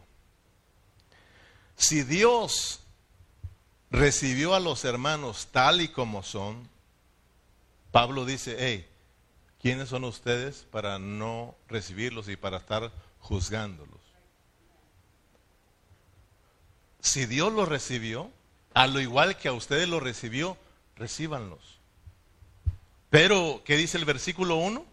[1.77, 2.81] Si Dios
[3.91, 6.69] recibió a los hermanos tal y como son,
[7.91, 8.89] Pablo dice, hey,
[9.61, 14.01] ¿quiénes son ustedes para no recibirlos y para estar juzgándolos?
[17.01, 18.31] Si Dios los recibió,
[18.75, 20.57] a lo igual que a ustedes los recibió,
[20.97, 21.79] recíbanlos.
[23.11, 24.85] Pero, ¿qué dice el versículo 1?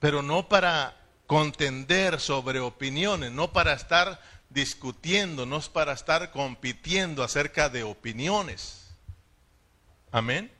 [0.00, 7.22] Pero no para contender sobre opiniones, no para estar discutiendo, no es para estar compitiendo
[7.22, 8.90] acerca de opiniones.
[10.10, 10.50] Amén.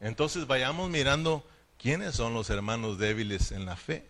[0.00, 1.46] Entonces vayamos mirando
[1.78, 4.06] quiénes son los hermanos débiles en la fe.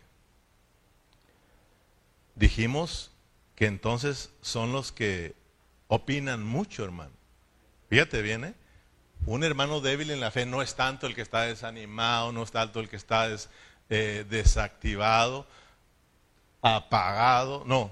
[2.35, 3.13] Dijimos
[3.55, 5.35] que entonces son los que
[5.89, 7.13] opinan mucho, hermano.
[7.89, 8.55] Fíjate bien, ¿eh?
[9.27, 12.51] Un hermano débil en la fe no es tanto el que está desanimado, no es
[12.51, 13.29] tanto el que está
[13.89, 15.47] eh, desactivado,
[16.61, 17.91] apagado, no.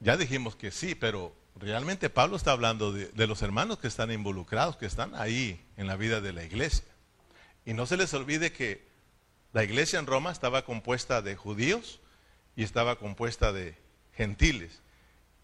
[0.00, 4.10] Ya dijimos que sí, pero realmente Pablo está hablando de, de los hermanos que están
[4.10, 6.84] involucrados, que están ahí en la vida de la iglesia.
[7.66, 8.86] Y no se les olvide que
[9.52, 12.00] la iglesia en Roma estaba compuesta de judíos
[12.56, 13.76] y estaba compuesta de
[14.14, 14.80] gentiles.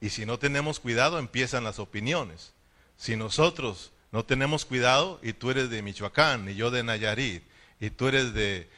[0.03, 2.55] Y si no tenemos cuidado, empiezan las opiniones.
[2.97, 7.45] Si nosotros no tenemos cuidado, y tú eres de Michoacán, y yo de Nayarit,
[7.79, 8.69] y tú eres de,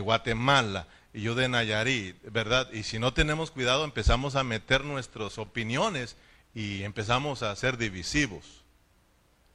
[0.00, 2.70] Guatemala, y yo de Nayarit, ¿verdad?
[2.70, 6.16] Y si no tenemos cuidado, empezamos a meter nuestras opiniones
[6.54, 8.44] y empezamos a ser divisivos.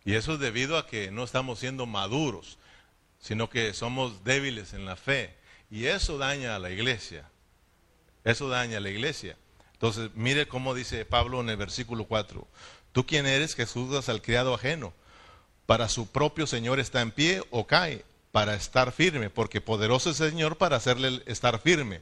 [0.05, 2.57] Y eso es debido a que no estamos siendo maduros,
[3.19, 5.35] sino que somos débiles en la fe.
[5.69, 7.29] Y eso daña a la iglesia.
[8.23, 9.37] Eso daña a la iglesia.
[9.79, 12.45] Entonces, mire cómo dice Pablo en el versículo 4.
[12.91, 14.91] ¿Tú quién eres que juzgas al criado ajeno?
[15.65, 20.19] Para su propio Señor está en pie o cae, para estar firme, porque poderoso es
[20.19, 22.01] el Señor para hacerle estar firme.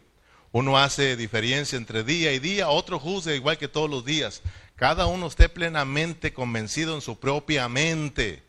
[0.51, 4.41] Uno hace diferencia entre día y día, otro juzga igual que todos los días.
[4.75, 8.41] Cada uno esté plenamente convencido en su propia mente.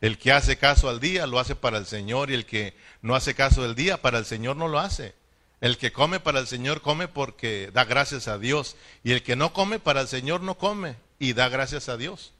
[0.00, 3.16] El que hace caso al día lo hace para el Señor y el que no
[3.16, 5.20] hace caso del día para el Señor no lo hace.
[5.62, 8.74] El que come para el Señor come porque da gracias a Dios.
[9.04, 12.32] Y el que no come para el Señor no come y da gracias a Dios.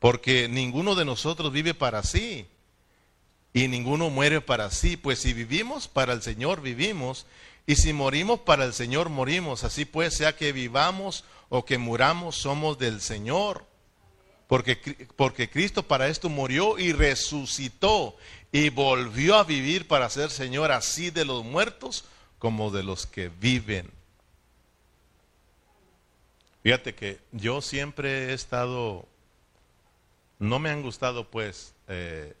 [0.00, 2.48] Porque ninguno de nosotros vive para sí.
[3.52, 4.96] Y ninguno muere para sí.
[4.96, 7.26] Pues si vivimos para el Señor, vivimos.
[7.64, 9.62] Y si morimos para el Señor, morimos.
[9.62, 13.66] Así pues, sea que vivamos o que muramos, somos del Señor.
[14.48, 18.16] Porque, porque Cristo para esto murió y resucitó
[18.50, 22.04] y volvió a vivir para ser Señor así de los muertos
[22.38, 23.90] como de los que viven.
[26.62, 29.06] Fíjate que yo siempre he estado,
[30.38, 32.34] no me han gustado pues eh,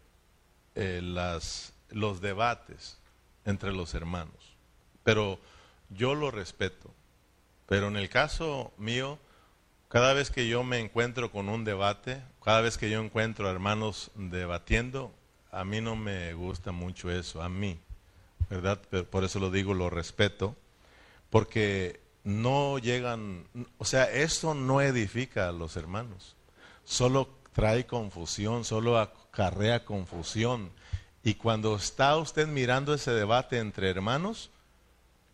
[0.74, 2.98] eh, los debates
[3.44, 4.56] entre los hermanos,
[5.02, 5.38] pero
[5.90, 6.90] yo lo respeto.
[7.66, 9.18] Pero en el caso mío,
[9.88, 14.10] cada vez que yo me encuentro con un debate, cada vez que yo encuentro hermanos
[14.14, 15.12] debatiendo,
[15.50, 17.78] a mí no me gusta mucho eso, a mí.
[18.48, 18.80] ¿Verdad?
[19.10, 20.56] Por eso lo digo, lo respeto,
[21.30, 23.46] porque no llegan,
[23.78, 26.36] o sea, eso no edifica a los hermanos,
[26.84, 30.70] solo trae confusión, solo acarrea confusión.
[31.22, 34.50] Y cuando está usted mirando ese debate entre hermanos,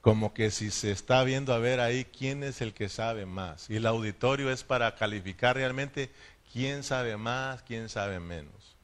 [0.00, 3.70] como que si se está viendo a ver ahí quién es el que sabe más.
[3.70, 6.10] Y el auditorio es para calificar realmente
[6.52, 8.76] quién sabe más, quién sabe menos.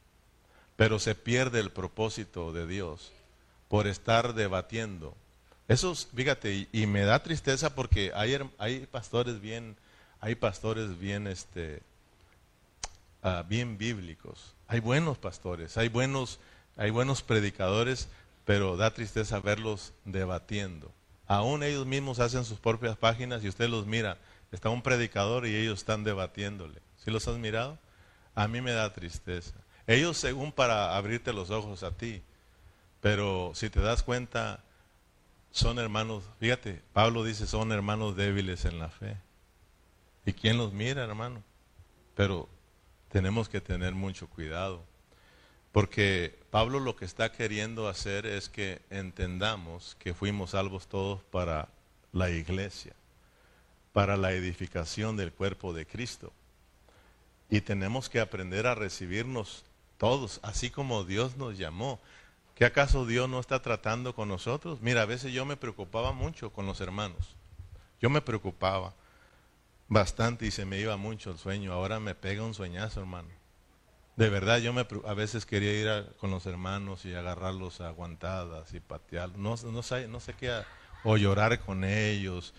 [0.75, 3.11] Pero se pierde el propósito de Dios
[3.71, 5.15] por estar debatiendo.
[5.69, 9.77] Eso, fíjate, y, me da tristeza porque hay, hay pastores bien,
[10.19, 11.81] hay pastores bien, este,
[13.23, 14.55] ah, bien bíblicos.
[14.67, 16.41] Hay buenos pastores, hay buenos,
[16.75, 18.09] hay buenos predicadores,
[18.43, 20.91] pero da tristeza verlos debatiendo.
[21.25, 24.17] Aún ellos mismos hacen sus propias páginas y usted los mira.
[24.51, 26.81] Está un predicador y ellos están debatiéndole.
[26.97, 27.79] ¿Sí los has mirado?
[28.35, 29.53] A mí me da tristeza.
[29.87, 32.21] Ellos según para abrirte los ojos a ti,
[33.01, 34.63] pero si te das cuenta,
[35.51, 39.17] son hermanos, fíjate, Pablo dice, son hermanos débiles en la fe.
[40.25, 41.43] ¿Y quién los mira, hermano?
[42.15, 42.47] Pero
[43.09, 44.83] tenemos que tener mucho cuidado.
[45.71, 51.69] Porque Pablo lo que está queriendo hacer es que entendamos que fuimos salvos todos para
[52.11, 52.93] la iglesia,
[53.93, 56.33] para la edificación del cuerpo de Cristo.
[57.49, 59.63] Y tenemos que aprender a recibirnos
[59.97, 61.99] todos, así como Dios nos llamó.
[62.61, 64.81] ¿Qué acaso Dios no está tratando con nosotros?
[64.81, 67.35] Mira, a veces yo me preocupaba mucho con los hermanos.
[67.99, 68.93] Yo me preocupaba
[69.87, 71.73] bastante y se me iba mucho el sueño.
[71.73, 73.29] Ahora me pega un sueñazo, hermano.
[74.15, 78.75] De verdad, yo me, a veces quería ir con los hermanos y agarrarlos a aguantadas
[78.75, 79.63] y patearlos.
[79.63, 80.61] No, sé, qué,
[81.03, 82.53] o llorar con ellos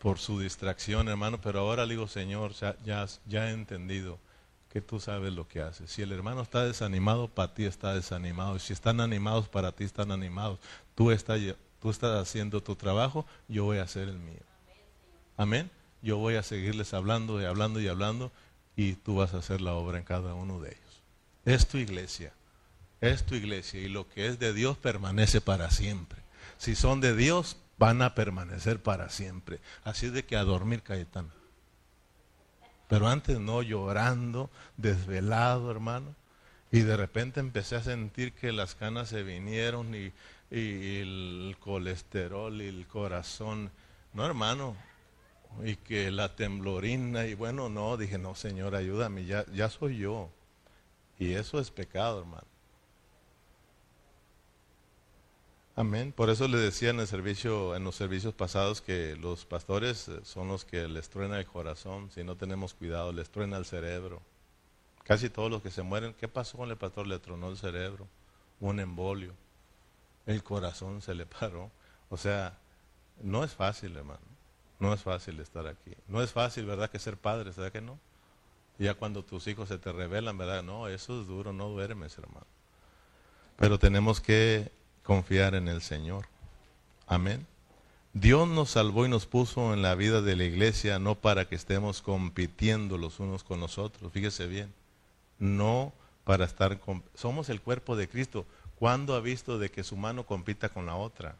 [0.00, 1.40] por su distracción, hermano.
[1.40, 3.06] Pero ahora le digo, Señor, ya
[3.48, 4.18] he entendido
[4.68, 5.90] que tú sabes lo que haces.
[5.90, 8.58] Si el hermano está desanimado, para ti está desanimado.
[8.58, 10.58] Si están animados, para ti están animados.
[10.94, 14.42] Tú estás, haciendo tu trabajo, yo voy a hacer el mío.
[15.36, 15.70] Amén.
[16.02, 18.30] Yo voy a seguirles hablando y hablando y hablando
[18.76, 21.02] y tú vas a hacer la obra en cada uno de ellos.
[21.44, 22.32] Es tu iglesia,
[23.00, 26.20] es tu iglesia y lo que es de Dios permanece para siempre.
[26.58, 29.60] Si son de Dios, van a permanecer para siempre.
[29.82, 31.37] Así de que a dormir, Cayetano.
[32.88, 36.14] Pero antes no llorando, desvelado, hermano.
[36.70, 40.12] Y de repente empecé a sentir que las canas se vinieron y,
[40.50, 43.70] el colesterol y el corazón.
[44.14, 44.74] No, hermano,
[45.64, 50.30] y que la temblorina y bueno, no, dije, no, Señor, ayúdame, ya, ya soy yo.
[51.18, 52.46] Y eso es pecado, hermano.
[55.78, 56.10] Amén.
[56.10, 60.18] Por eso le decía en el servicio, en los servicios pasados que los pastores eh,
[60.24, 62.10] son los que les truena el corazón.
[62.10, 64.20] Si no tenemos cuidado, les truena el cerebro.
[65.04, 67.06] Casi todos los que se mueren, ¿qué pasó con el pastor?
[67.06, 68.08] Le tronó el cerebro,
[68.58, 69.34] un embolio,
[70.26, 71.70] el corazón se le paró.
[72.10, 72.58] O sea,
[73.22, 74.18] no es fácil, hermano.
[74.80, 75.92] No es fácil estar aquí.
[76.08, 76.90] No es fácil, ¿verdad?
[76.90, 78.00] Que ser padre, ¿verdad que no?
[78.80, 80.64] Ya cuando tus hijos se te revelan, ¿verdad?
[80.64, 82.46] No, eso es duro, no duermes, hermano.
[83.56, 84.72] Pero tenemos que
[85.08, 86.26] confiar en el Señor.
[87.06, 87.46] Amén.
[88.12, 91.54] Dios nos salvó y nos puso en la vida de la iglesia no para que
[91.54, 94.70] estemos compitiendo los unos con los otros, fíjese bien,
[95.38, 95.94] no
[96.24, 96.78] para estar,
[97.14, 98.44] somos el cuerpo de Cristo.
[98.78, 101.36] ¿Cuándo ha visto de que su mano compita con la otra?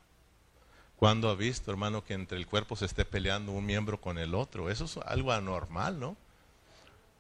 [0.97, 4.35] ¿Cuándo ha visto, hermano, que entre el cuerpo se esté peleando un miembro con el
[4.35, 4.71] otro?
[4.71, 6.17] Eso es algo anormal, ¿no?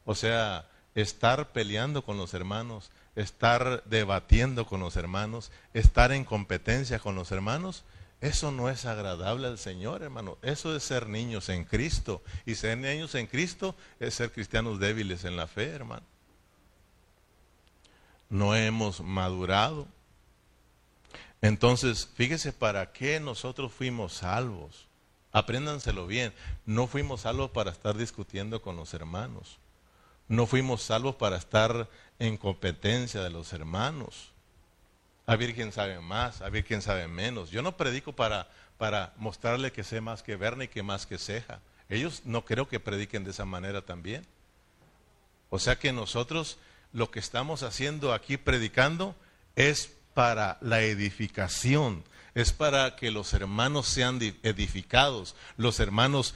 [0.06, 6.98] O sea, estar peleando con los hermanos, estar debatiendo con los hermanos, estar en competencia
[6.98, 7.84] con los hermanos,
[8.20, 10.38] eso no es agradable al Señor, hermano.
[10.42, 12.22] Eso es ser niños en Cristo.
[12.46, 16.04] Y ser niños en Cristo es ser cristianos débiles en la fe, hermano.
[18.28, 19.86] No hemos madurado.
[21.40, 24.88] Entonces, fíjese para qué nosotros fuimos salvos.
[25.30, 26.32] Apréndanselo bien.
[26.66, 29.58] No fuimos salvos para estar discutiendo con los hermanos.
[30.28, 31.88] No fuimos salvos para estar
[32.18, 34.30] en competencia de los hermanos.
[35.26, 37.50] A ver quién sabe más, a ver quién sabe menos.
[37.50, 41.18] Yo no predico para, para mostrarle que sé más que Verne y que más que
[41.18, 41.60] Ceja.
[41.88, 44.26] Ellos no creo que prediquen de esa manera también.
[45.50, 46.58] O sea que nosotros
[46.92, 49.14] lo que estamos haciendo aquí predicando
[49.56, 56.34] es para la edificación, es para que los hermanos sean edificados, los hermanos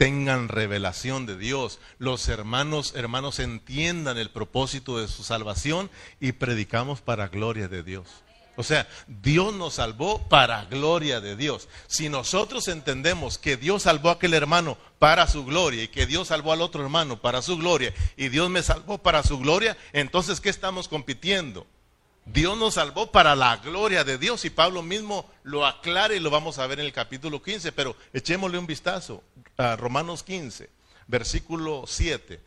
[0.00, 7.02] tengan revelación de Dios, los hermanos, hermanos entiendan el propósito de su salvación y predicamos
[7.02, 8.08] para gloria de Dios.
[8.56, 11.68] O sea, Dios nos salvó para gloria de Dios.
[11.86, 16.28] Si nosotros entendemos que Dios salvó a aquel hermano para su gloria y que Dios
[16.28, 20.40] salvó al otro hermano para su gloria y Dios me salvó para su gloria, entonces
[20.40, 21.66] ¿qué estamos compitiendo?
[22.26, 26.30] Dios nos salvó para la gloria de Dios y Pablo mismo lo aclara y lo
[26.30, 29.22] vamos a ver en el capítulo 15, pero echémosle un vistazo
[29.56, 30.70] a Romanos 15,
[31.06, 32.40] versículo 7.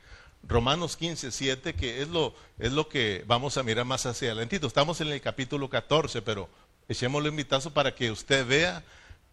[0.45, 4.59] Romanos 15, 7, que es lo, es lo que vamos a mirar más hacia adelante.
[4.61, 6.49] Estamos en el capítulo 14, pero
[6.87, 8.83] echémosle un vistazo para que usted vea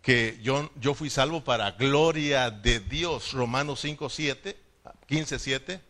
[0.03, 3.33] que yo, yo fui salvo para gloria de Dios.
[3.33, 4.57] Romanos 5, 7,
[5.07, 5.81] 15, 7.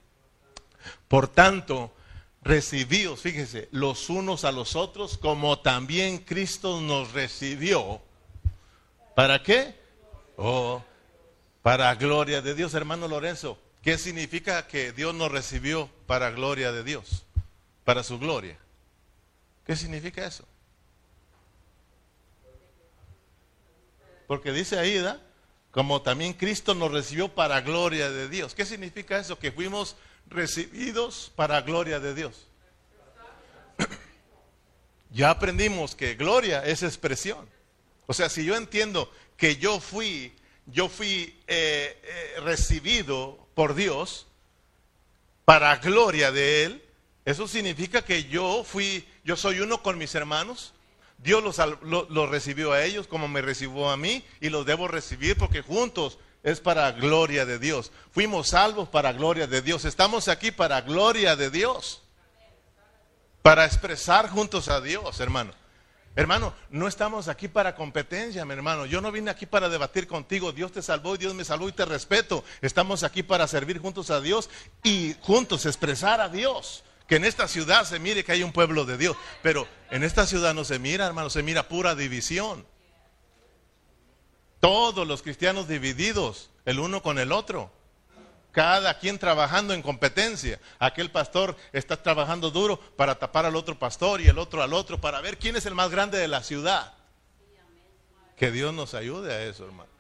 [1.07, 1.93] Por tanto,
[2.43, 8.01] recibíos, fíjese, los unos a los otros, como también Cristo nos recibió.
[9.15, 9.75] ¿Para qué?
[10.37, 10.83] Oh,
[11.63, 13.59] para gloria de Dios, hermano Lorenzo.
[13.83, 17.25] ¿Qué significa que Dios nos recibió para gloria de Dios?
[17.85, 18.59] Para su gloria.
[19.67, 20.45] ¿Qué significa eso?
[24.27, 25.21] Porque dice ahí, ¿da?
[25.71, 28.55] Como también Cristo nos recibió para gloria de Dios.
[28.55, 29.39] ¿Qué significa eso?
[29.39, 29.97] Que fuimos
[30.29, 32.47] recibidos para gloria de Dios.
[35.11, 37.49] ya aprendimos que gloria es expresión.
[38.07, 40.33] O sea, si yo entiendo que yo fui,
[40.67, 44.27] yo fui eh, eh, recibido por Dios
[45.45, 46.85] para gloria de Él,
[47.25, 50.73] eso significa que yo fui, yo soy uno con mis hermanos.
[51.19, 51.59] Dios los,
[52.11, 56.19] los recibió a ellos como me recibió a mí y los debo recibir porque juntos
[56.43, 57.93] es para gloria de Dios.
[58.13, 59.85] Fuimos salvos para gloria de Dios.
[59.85, 62.03] Estamos aquí para gloria de Dios.
[63.43, 65.53] Para expresar juntos a Dios, hermano.
[66.17, 68.85] Hermano, no estamos aquí para competencia, mi hermano.
[68.85, 70.53] Yo no vine aquí para debatir contigo.
[70.53, 72.45] Dios te salvó y Dios me salvó y te respeto.
[72.63, 74.51] Estamos aquí para servir juntos a Dios
[74.83, 78.85] y juntos expresar a Dios Que en esta ciudad se mire que hay un pueblo
[78.85, 79.17] de Dios.
[79.43, 82.67] Pero en esta ciudad no se mira, hermano, se mira pura división.
[84.61, 87.73] Todos los cristianos divididos, el uno con el otro.
[88.53, 90.61] Cada quien trabajando en competencia.
[90.79, 95.01] Aquel pastor está trabajando duro para tapar al otro pastor y el otro al otro
[95.01, 96.93] para ver quién es el más grande de la ciudad.
[98.37, 99.91] Que Dios nos ayude a eso, hermano.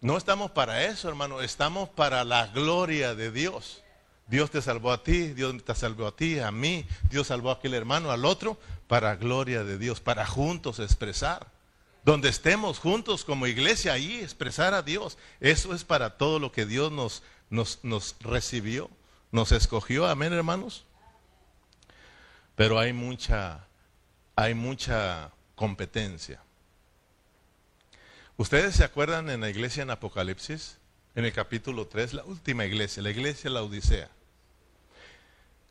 [0.00, 1.40] No estamos para eso, hermano.
[1.40, 3.82] Estamos para la gloria de Dios.
[4.26, 7.54] Dios te salvó a ti, Dios te salvó a ti, a mí, Dios salvó a
[7.54, 11.53] aquel hermano, al otro, para gloria de Dios, para juntos expresar.
[12.04, 15.16] Donde estemos juntos como iglesia, ahí expresar a Dios.
[15.40, 18.90] Eso es para todo lo que Dios nos, nos, recibió,
[19.32, 20.06] nos escogió.
[20.06, 20.84] Amén, hermanos.
[22.56, 23.66] Pero hay mucha,
[24.36, 26.42] hay mucha competencia.
[28.36, 30.78] ¿Ustedes se acuerdan en la iglesia en Apocalipsis?
[31.14, 34.10] en el capítulo 3, la última iglesia, la iglesia la Odisea.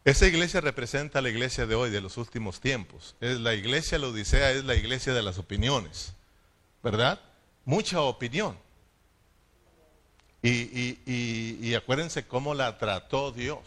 [0.05, 3.15] Esa iglesia representa la iglesia de hoy, de los últimos tiempos.
[3.21, 6.13] Es la iglesia la Odisea es la iglesia de las opiniones,
[6.83, 7.19] ¿verdad?
[7.65, 8.57] Mucha opinión.
[10.43, 13.59] Y, acuérdense cómo la trató Dios.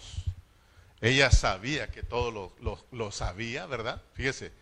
[1.00, 4.02] Ella sabía que todo lo, lo sabía, ¿verdad?
[4.12, 4.52] Fíjese,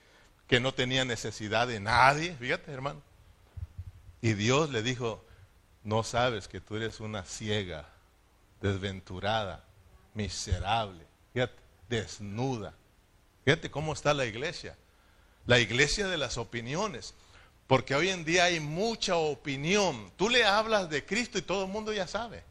[0.47, 3.03] que no tenía necesidad de nadie, fíjate hermano.
[4.23, 5.25] Y Dios le dijo,
[5.83, 7.89] no sabes que tú eres una ciega,
[8.61, 9.65] desventurada,
[10.15, 11.55] miserable, fíjate,
[11.89, 12.75] desnuda.
[13.45, 14.77] Fíjate cómo está la iglesia.
[15.47, 17.15] La iglesia de las opiniones.
[17.67, 20.13] Porque hoy en día hay mucha opinión.
[20.17, 22.45] Tú le hablas de Cristo y todo el mundo ya sabe.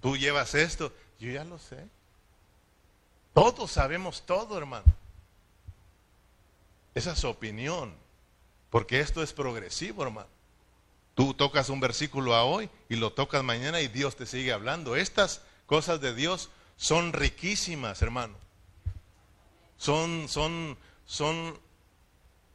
[0.00, 1.86] Tú llevas esto, yo ya lo sé.
[3.32, 4.86] Todos sabemos todo, hermano.
[6.94, 7.94] Esa es opinión.
[8.70, 10.28] Porque esto es progresivo, hermano.
[11.14, 14.96] Tú tocas un versículo a hoy y lo tocas mañana y Dios te sigue hablando.
[14.96, 18.34] Estas cosas de Dios son riquísimas, hermano.
[19.78, 20.76] Son, son,
[21.06, 21.58] son,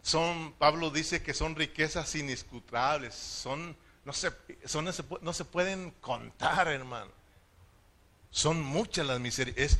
[0.01, 4.31] son, Pablo dice que son riquezas inescrutables, son, no se,
[4.65, 4.89] son,
[5.21, 7.11] no se pueden contar, hermano.
[8.31, 9.77] Son muchas las miserias.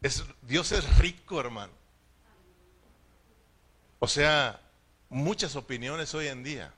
[0.00, 1.72] Es, Dios es rico, hermano.
[3.98, 4.60] O sea,
[5.10, 6.72] muchas opiniones hoy en día.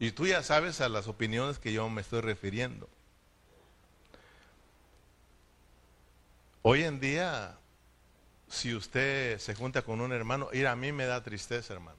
[0.00, 2.88] Y tú ya sabes a las opiniones que yo me estoy refiriendo.
[6.62, 7.59] Hoy en día,
[8.50, 11.98] si usted se junta con un hermano, ir a mí me da tristeza, hermano.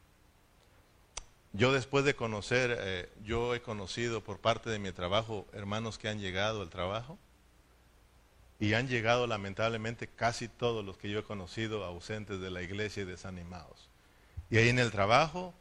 [1.53, 6.07] Yo después de conocer, eh, yo he conocido por parte de mi trabajo hermanos que
[6.07, 7.17] han llegado al trabajo
[8.59, 13.03] y han llegado lamentablemente casi todos los que yo he conocido ausentes de la iglesia
[13.03, 13.89] y desanimados.
[14.49, 15.53] Y ahí en el trabajo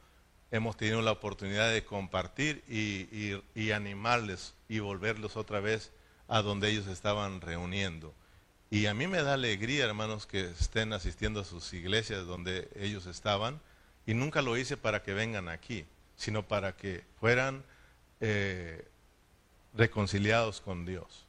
[0.51, 5.93] hemos tenido la oportunidad de compartir y, animarles y volverlos otra vez
[6.29, 8.13] a donde ellos estaban reuniendo.
[8.71, 13.07] Y a mí me da alegría, hermanos, que estén asistiendo a sus iglesias donde ellos
[13.07, 13.61] estaban.
[14.07, 15.85] Y nunca lo hice para que vengan aquí,
[16.17, 17.65] sino para que fueran
[18.21, 18.87] eh,
[19.75, 21.27] reconciliados con Dios.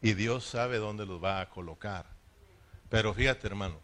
[0.00, 2.06] Y Dios sabe dónde los va a colocar.
[2.88, 3.78] Pero fíjate, hermano,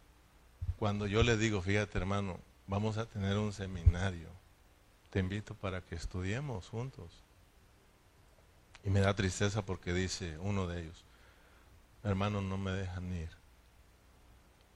[0.78, 4.34] cuando yo le digo, fíjate, hermano, vamos a tener un seminario
[5.14, 7.22] te invito para que estudiemos juntos.
[8.82, 11.04] Y me da tristeza porque dice uno de ellos,
[12.04, 13.30] hermano, no me dejan ir.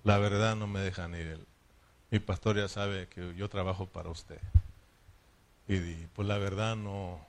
[0.02, 1.46] La verdad no me dejan ir.
[2.10, 4.40] Mi pastor ya sabe que yo trabajo para usted.
[5.68, 7.20] Y pues la verdad no,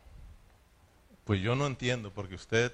[1.26, 2.74] pues yo no entiendo porque usted,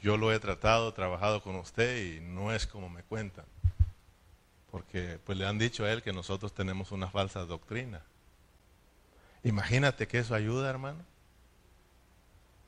[0.00, 3.44] yo lo he tratado, trabajado con usted y no es como me cuentan.
[4.70, 8.02] Porque pues le han dicho a él que nosotros tenemos una falsa doctrina.
[9.44, 11.04] Imagínate que eso ayuda, hermano.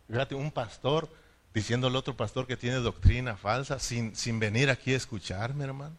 [0.09, 1.09] Fíjate, un pastor
[1.55, 5.97] diciéndole a otro pastor que tiene doctrina falsa sin, sin venir aquí a escucharme, hermano.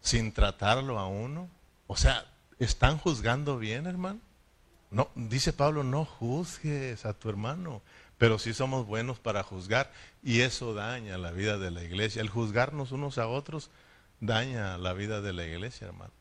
[0.00, 1.48] Sin tratarlo a uno.
[1.86, 2.24] O sea,
[2.58, 4.20] ¿están juzgando bien, hermano?
[4.90, 7.80] No, dice Pablo, no juzgues a tu hermano,
[8.18, 12.20] pero sí somos buenos para juzgar y eso daña la vida de la iglesia.
[12.20, 13.70] El juzgarnos unos a otros
[14.20, 16.12] daña la vida de la iglesia, hermano.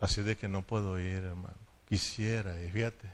[0.00, 1.56] Así de que no puedo ir, hermano.
[1.88, 3.08] Quisiera, y fíjate,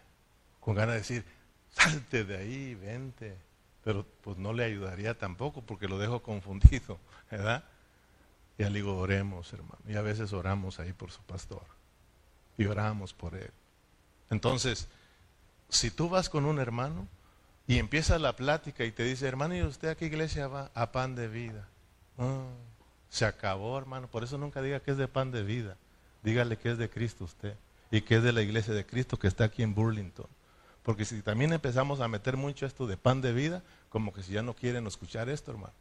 [0.65, 1.25] con ganas de decir,
[1.71, 3.37] salte de ahí, vente.
[3.83, 6.99] Pero pues no le ayudaría tampoco porque lo dejo confundido,
[7.31, 7.65] ¿verdad?
[8.57, 9.79] Y le digo, oremos, hermano.
[9.87, 11.67] Y a veces oramos ahí por su pastor.
[12.57, 13.51] Y oramos por él.
[14.31, 14.89] Entonces,
[15.69, 17.09] si tú vas con un hermano
[17.67, 20.71] y empieza la plática y te dice, hermano, ¿y usted a qué iglesia va?
[20.75, 21.69] A pan de vida.
[22.17, 22.47] Ah,
[23.11, 24.09] se acabó, hermano.
[24.09, 25.77] Por eso nunca diga que es de pan de vida.
[26.23, 27.55] Dígale que es de Cristo usted
[27.91, 30.27] y que es de la iglesia de Cristo que está aquí en Burlington.
[30.85, 34.33] Porque si también empezamos a meter mucho esto de pan de vida, Como que si
[34.33, 35.73] ya no quieren escuchar esto, hermano.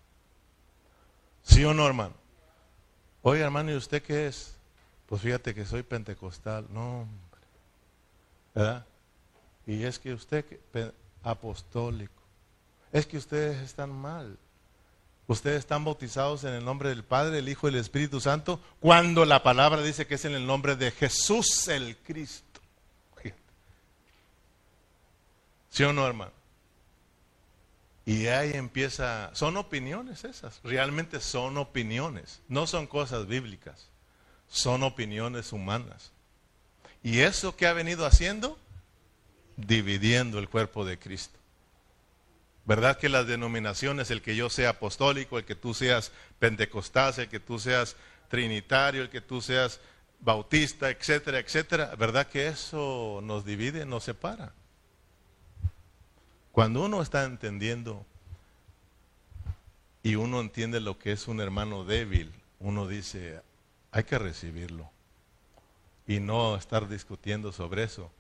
[1.42, 2.14] ¿Sí o no, hermano?
[3.24, 4.56] Oye, hermano, ¿y usted qué es?
[5.08, 6.68] Pues fíjate que soy pentecostal.
[6.70, 7.42] No, hombre.
[8.54, 8.86] ¿Verdad?
[9.66, 10.46] Y es que usted,
[11.24, 12.22] apostólico.
[12.92, 14.38] Es que ustedes están mal.
[15.26, 19.26] Ustedes están bautizados en el nombre del Padre, el Hijo y el Espíritu Santo, cuando
[19.26, 22.53] la palabra dice que es en el nombre de Jesús el Cristo.
[25.74, 26.32] ¿Sí o no, hermano?
[28.06, 33.90] Y ahí empieza, son opiniones esas, realmente son opiniones, no son cosas bíblicas,
[34.48, 36.12] son opiniones humanas.
[37.02, 38.60] ¿Y eso qué ha venido haciendo?
[39.58, 41.40] Dividiendo el cuerpo de Cristo.
[42.66, 47.30] ¿Verdad que las denominaciones, el que yo sea apostólico, el que tú seas pentecostal, el
[47.30, 47.96] que tú seas
[48.28, 49.80] trinitario, el que tú seas
[50.20, 54.54] bautista, etcétera, etcétera, ¿verdad que eso nos divide, nos separa?
[56.54, 58.06] Cuando uno está entendiendo
[60.04, 63.42] y uno entiende lo que es un hermano débil, uno dice,
[63.92, 64.88] hay que recibirlo
[66.06, 68.12] y no estar discutiendo sobre eso,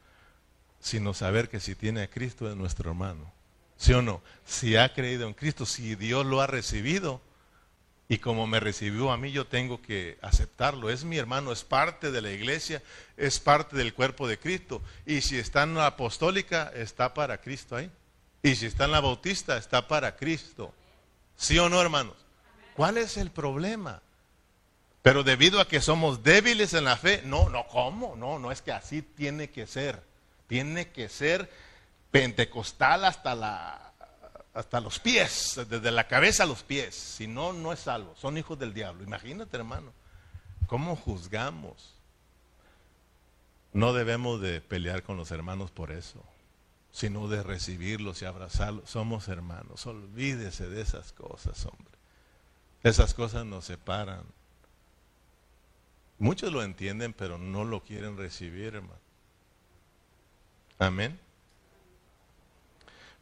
[0.79, 3.31] sino saber que si tiene a Cristo es nuestro hermano.
[3.77, 4.23] ¿Sí o no?
[4.45, 7.21] Si ha creído en Cristo, si Dios lo ha recibido,
[8.09, 10.89] y como me recibió a mí, yo tengo que aceptarlo.
[10.89, 12.81] Es mi hermano, es parte de la iglesia,
[13.15, 14.81] es parte del cuerpo de Cristo.
[15.05, 17.91] Y si está en la apostólica, está para Cristo ahí.
[18.43, 20.73] Y si está en la bautista, está para Cristo.
[21.37, 22.15] ¿Sí o no, hermanos?
[22.75, 24.01] ¿Cuál es el problema?
[25.01, 28.15] Pero debido a que somos débiles en la fe, no, no, ¿cómo?
[28.15, 30.03] No, no es que así tiene que ser.
[30.47, 31.49] Tiene que ser
[32.11, 33.93] pentecostal hasta, la,
[34.53, 36.95] hasta los pies, desde la cabeza a los pies.
[36.95, 38.13] Si no, no es salvo.
[38.15, 39.03] Son hijos del diablo.
[39.03, 39.93] Imagínate, hermano,
[40.67, 41.93] ¿cómo juzgamos?
[43.71, 46.23] No debemos de pelear con los hermanos por eso,
[46.93, 48.89] sino de recibirlos y abrazarlos.
[48.89, 49.85] Somos hermanos.
[49.87, 51.97] Olvídese de esas cosas, hombre.
[52.83, 54.23] Esas cosas nos separan.
[56.19, 59.01] Muchos lo entienden, pero no lo quieren recibir, hermano.
[60.77, 61.19] Amén.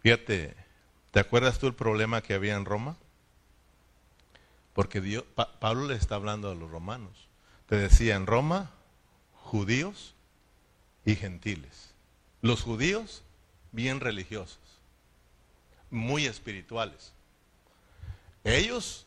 [0.02, 0.54] Fíjate,
[1.12, 2.98] ¿te acuerdas tú el problema que había en Roma?
[4.74, 5.24] Porque Dios,
[5.60, 7.30] Pablo le está hablando a los romanos.
[7.68, 8.72] Te decía, en Roma,
[9.34, 10.14] judíos
[11.06, 11.94] y gentiles.
[12.42, 13.24] Los judíos,
[13.72, 14.60] bien religiosos,
[15.90, 17.14] muy espirituales.
[18.44, 19.06] Ellos,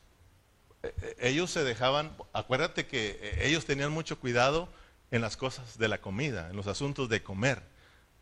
[0.83, 4.69] e, e, ellos se dejaban, acuérdate que e, ellos tenían mucho cuidado
[5.11, 7.62] en las cosas de la comida, en los asuntos de comer.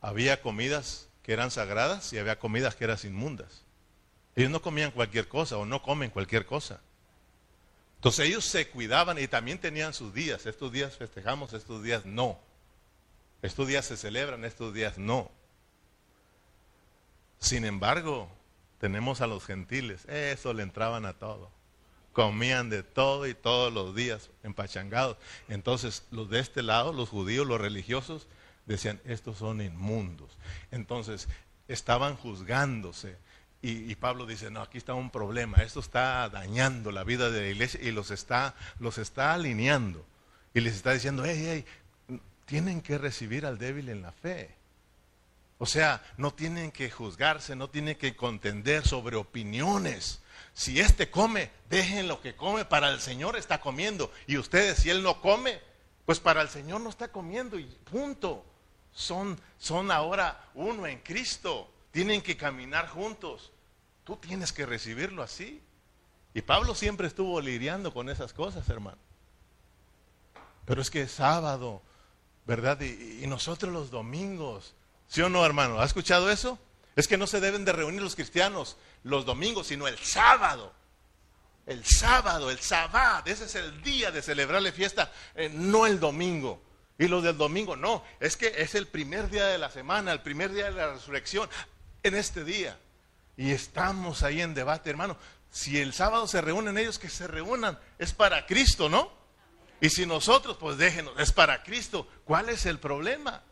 [0.01, 3.63] Había comidas que eran sagradas y había comidas que eran inmundas.
[4.35, 6.81] Ellos no comían cualquier cosa o no comen cualquier cosa.
[7.97, 10.47] Entonces ellos se cuidaban y también tenían sus días.
[10.47, 12.39] Estos días festejamos, estos días no.
[13.43, 15.31] Estos días se celebran, estos días no.
[17.43, 18.31] Sin embargo,
[18.79, 20.05] tenemos a los gentiles.
[20.07, 21.51] Eso le entraban a todo.
[22.13, 25.17] Comían de todo y todos los días empachangados.
[25.49, 28.29] Entonces, los de este lado, los judíos, los religiosos,
[28.67, 30.31] decían, estos son inmundos.
[30.71, 31.29] Entonces,
[31.67, 33.17] estaban juzgándose.
[33.61, 37.49] Y, Pablo dice, no, aquí está un problema, esto está dañando la vida de la
[37.49, 40.05] iglesia y los está, los está alineando.
[40.55, 41.65] Y les está diciendo, hey,
[42.09, 44.62] hey, tienen que recibir al débil en la fe.
[45.63, 50.21] O sea, no tienen que juzgarse, no tienen que contender sobre opiniones.
[50.55, 54.11] Si éste come, dejen lo que come, para el Señor está comiendo.
[54.27, 55.61] Y ustedes, si Él no come,
[56.05, 58.45] pues para el Señor no está comiendo y punto
[58.91, 61.71] son, son ahora uno en Cristo.
[61.93, 63.53] Tienen que caminar juntos.
[64.03, 65.63] Tú tienes que recibirlo así.
[66.35, 68.99] Y Pablo siempre estuvo lidiando con esas cosas, hermano.
[70.65, 71.83] Pero es que es sábado,
[72.49, 72.81] ¿verdad?
[72.81, 74.75] Y, y, nosotros los domingos.
[75.13, 75.79] ¿Sí o no, hermano?
[75.79, 76.59] ¿Ha escuchado eso?
[76.97, 80.73] Es que no se deben de reunir los cristianos los domingos, sino el sábado.
[81.67, 83.25] El sábado, el sábado.
[83.27, 86.63] Ese es el día de celebrarle fiesta, eh, no el domingo.
[86.99, 90.23] Y lo del domingo, no, es que es el primer día de la semana, el
[90.23, 91.47] primer día de la resurrección,
[92.03, 92.79] en este día.
[93.37, 95.19] Y estamos ahí en debate, hermano.
[95.51, 99.13] Si el sábado se reúnen ellos, que se reúnan, es para Cristo, ¿no?
[99.79, 102.09] Y si nosotros, pues déjenos, es para Cristo.
[102.25, 103.43] ¿Cuál es el problema?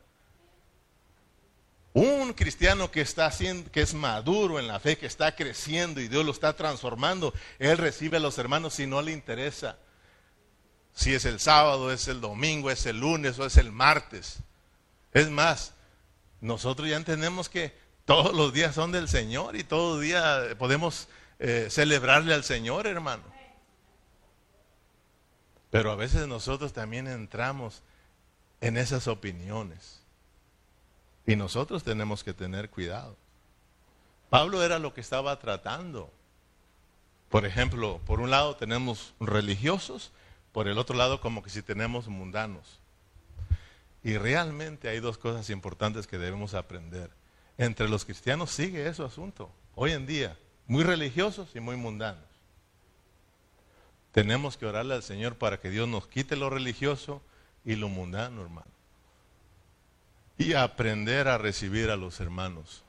[1.92, 6.08] Un cristiano que está haciendo, que es maduro en la fe, que está creciendo y
[6.08, 9.76] Dios lo está transformando, él recibe a los hermanos si no le interesa
[10.94, 14.40] si es el sábado, es el domingo, es el lunes o es el martes.
[15.12, 15.72] Es más,
[16.40, 17.74] nosotros ya entendemos que
[18.04, 23.22] todos los días son del Señor y todo día podemos eh, celebrarle al Señor, hermano.
[25.70, 27.82] Pero a veces nosotros también entramos
[28.60, 29.99] en esas opiniones.
[31.26, 33.16] Y nosotros tenemos que tener cuidado.
[34.30, 36.12] Pablo era lo que estaba tratando.
[37.28, 40.12] Por ejemplo, por un lado tenemos religiosos,
[40.52, 42.80] por el otro lado como que si tenemos mundanos.
[44.02, 47.10] Y realmente hay dos cosas importantes que debemos aprender.
[47.58, 52.24] Entre los cristianos sigue ese asunto, hoy en día, muy religiosos y muy mundanos.
[54.12, 57.22] Tenemos que orarle al Señor para que Dios nos quite lo religioso
[57.64, 58.70] y lo mundano, hermano.
[60.40, 62.82] Y aprender a recibir a los hermanos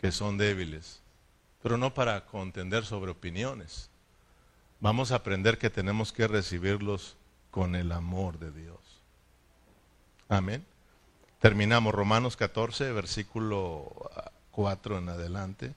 [0.00, 1.02] que son débiles,
[1.62, 3.90] pero no para contender sobre opiniones.
[4.80, 7.18] Vamos a aprender que tenemos que recibirlos
[7.50, 8.78] con el amor de Dios.
[10.30, 10.64] Amén.
[11.40, 14.10] Terminamos Romanos 14, versículo
[14.52, 15.74] 4 en adelante.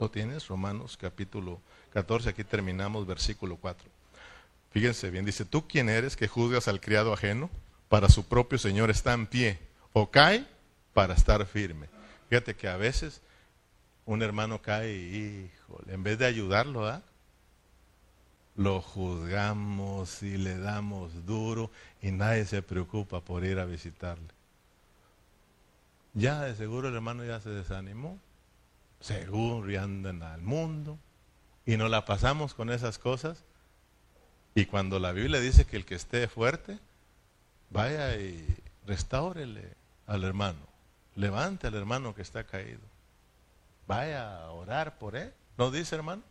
[0.00, 0.48] ¿Lo tienes?
[0.48, 1.77] Romanos capítulo 14,
[2.26, 3.88] aquí terminamos versículo 4.
[4.70, 7.50] Fíjense bien, dice, ¿tú quién eres que juzgas al criado ajeno?
[7.88, 9.58] Para su propio Señor está en pie,
[9.92, 10.46] o cae
[10.92, 11.88] para estar firme.
[12.28, 13.22] Fíjate que a veces
[14.04, 15.50] un hermano cae y,
[15.88, 17.02] en vez de ayudarlo, ¿ah?
[18.56, 21.70] lo juzgamos y le damos duro
[22.02, 24.28] y nadie se preocupa por ir a visitarle.
[26.12, 28.18] Ya de seguro el hermano ya se desanimó,
[29.00, 30.98] seguro y andan al mundo
[31.68, 33.44] y nos la pasamos con esas cosas
[34.54, 36.78] y cuando la Biblia dice que el que esté fuerte,
[37.68, 38.56] vaya y
[38.86, 39.74] restáurele
[40.06, 40.60] al hermano.
[41.14, 42.80] Levante al hermano que está caído.
[43.86, 45.34] Vaya a orar por él.
[45.58, 46.22] ¿No dice hermano?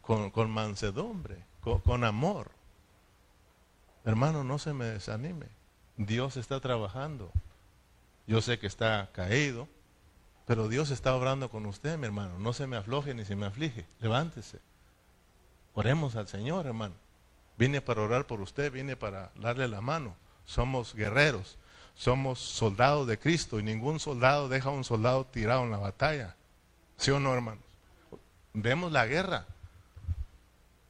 [0.00, 2.50] Con, mansedumbre, con, con amor.
[4.04, 5.46] Hermano, no se me desanime.
[5.96, 7.30] Dios está trabajando.
[8.26, 9.68] Yo sé que está caído,
[10.46, 12.38] pero Dios está obrando con usted, mi hermano.
[12.38, 13.86] No se me afloje ni se me aflige.
[14.00, 14.58] Levántese.
[15.74, 16.94] Oremos al Señor, hermano.
[17.56, 20.16] Vine para orar por usted, vine para darle la mano.
[20.44, 21.58] Somos guerreros,
[21.94, 26.34] somos soldados de Cristo y ningún soldado deja a un soldado tirado en la batalla.
[26.96, 27.64] ¿Sí o no, hermanos?
[28.52, 29.46] Vemos la guerra.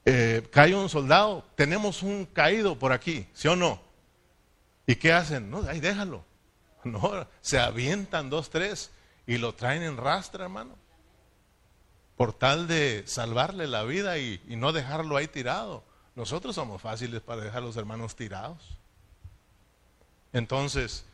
[0.04, 3.80] Eh, cae un soldado, tenemos un caído por aquí, ¿sí o no?
[4.86, 5.48] ¿Y qué hacen?
[5.48, 6.24] No, ahí déjalo.
[6.84, 8.90] No, se avientan dos, tres
[9.26, 10.82] y lo traen en rastra, hermano
[12.22, 15.82] por tal de salvarle la vida y, no dejarlo ahí tirado.
[16.14, 18.78] Nosotros somos fáciles para dejar a los hermanos tirados.
[20.32, 21.04] Entonces,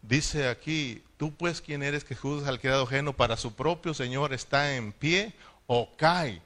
[0.00, 4.32] dice aquí, tú pues quién eres que juzgas al criado ajeno para su propio Señor
[4.32, 5.34] está en pie
[5.66, 6.40] o cae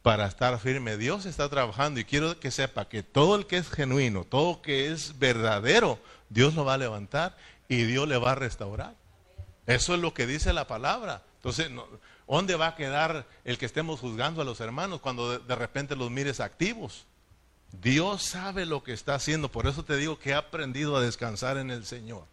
[0.00, 0.96] para estar firme.
[0.96, 4.90] Dios está trabajando y quiero que sepa que todo el que es genuino, todo que
[4.90, 5.98] es verdadero,
[6.30, 7.36] Dios lo va a levantar
[7.68, 9.03] y Dios le va a restaurar.
[9.66, 11.22] Eso es lo que dice la palabra.
[11.36, 11.70] Entonces,
[12.26, 16.10] ¿Dónde va a quedar el que estemos juzgando a los hermanos cuando de, repente los
[16.10, 17.06] mires activos?
[17.82, 21.58] Dios sabe lo que está haciendo, por eso te digo que he aprendido a descansar
[21.58, 22.24] en el Señor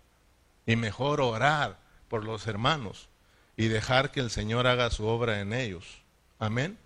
[0.65, 1.77] y mejor orar
[2.07, 3.09] por los hermanos
[3.57, 5.85] y dejar que el Señor haga su obra en ellos.
[6.39, 6.77] Amén.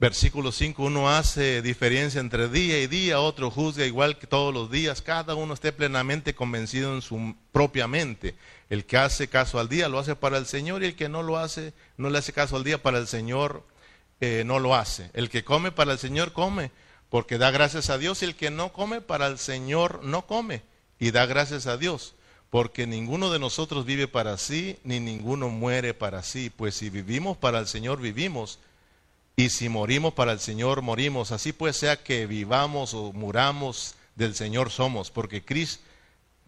[0.00, 4.70] Versículo 5, uno hace diferencia entre día y día, otro juzga igual que todos los
[4.70, 8.34] días, cada uno esté plenamente convencido en su propia mente.
[8.70, 11.22] El que hace caso al día lo hace para el Señor y el que no
[11.22, 13.62] lo hace, no le hace caso al día para el Señor,
[14.20, 15.10] eh, no lo hace.
[15.14, 16.70] El que come para el Señor come,
[17.10, 20.62] porque da gracias a Dios y el que no come para el Señor no come
[20.98, 22.14] y da gracias a Dios.
[22.50, 26.50] Porque ninguno de nosotros vive para sí, ni ninguno muere para sí.
[26.50, 28.60] Pues si vivimos para el Señor, vivimos
[29.36, 31.32] y si morimos para el Señor, morimos.
[31.32, 35.82] Así pues sea que vivamos o muramos, del Señor somos, porque Cristo,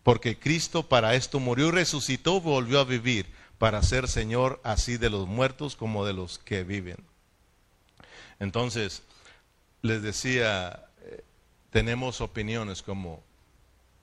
[0.07, 3.26] porque Cristo para esto murió y resucitó, volvió a vivir,
[3.59, 6.98] para ser Señor así de los muertos como de los que viven.
[8.38, 9.02] Entonces,
[9.82, 11.24] les decía, eh,
[11.70, 13.20] tenemos opiniones como,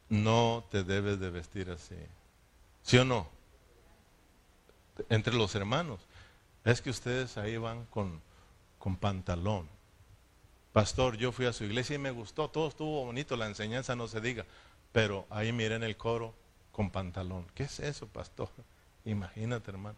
[0.09, 1.95] no te debes de vestir así.
[2.81, 3.29] ¿Sí o no?
[5.07, 6.01] Entre los hermanos.
[6.65, 8.21] Es que ustedes ahí van con
[8.83, 9.69] con pantalón.
[10.73, 14.09] Pastor, yo fui a su iglesia y me gustó, todo estuvo bonito, la enseñanza no
[14.09, 14.45] se diga,
[14.93, 16.33] pero ahí miren el coro
[16.71, 17.45] con pantalón.
[17.53, 18.49] ¿Qué es eso, pastor?
[19.05, 19.97] Imagínate, hermano.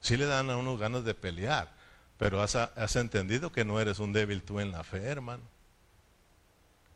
[0.00, 1.70] Sí le dan a unos ganas de pelear,
[2.16, 5.42] pero has, has entendido que no eres un débil tú en la fe, hermano.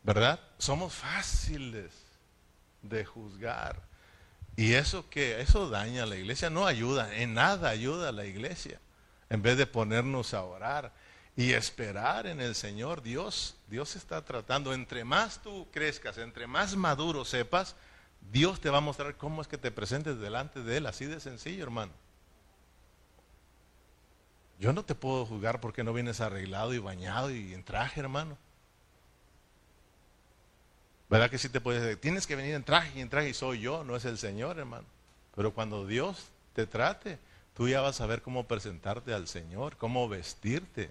[0.02, 0.40] ¿Verdad?
[0.56, 1.92] Somos fáciles
[2.80, 3.82] de juzgar.
[4.56, 8.24] Y eso que eso daña a la iglesia, no ayuda, en nada ayuda a la
[8.24, 8.80] iglesia
[9.28, 10.92] en vez de ponernos a orar
[11.36, 16.74] y esperar en el Señor, Dios, Dios está tratando, entre más tú crezcas, entre más
[16.76, 17.76] maduro sepas,
[18.32, 21.20] Dios te va a mostrar cómo es que te presentes delante de Él, así de
[21.20, 21.92] sencillo, hermano.
[24.58, 28.38] Yo no te puedo juzgar porque no vienes arreglado y bañado y en traje, hermano.
[31.10, 33.34] ¿Verdad que sí te puedes decir, tienes que venir en traje y en traje y
[33.34, 34.86] soy yo, no es el Señor, hermano?
[35.36, 37.18] Pero cuando Dios te trate,
[37.54, 40.90] tú ya vas a ver cómo presentarte al Señor, cómo vestirte.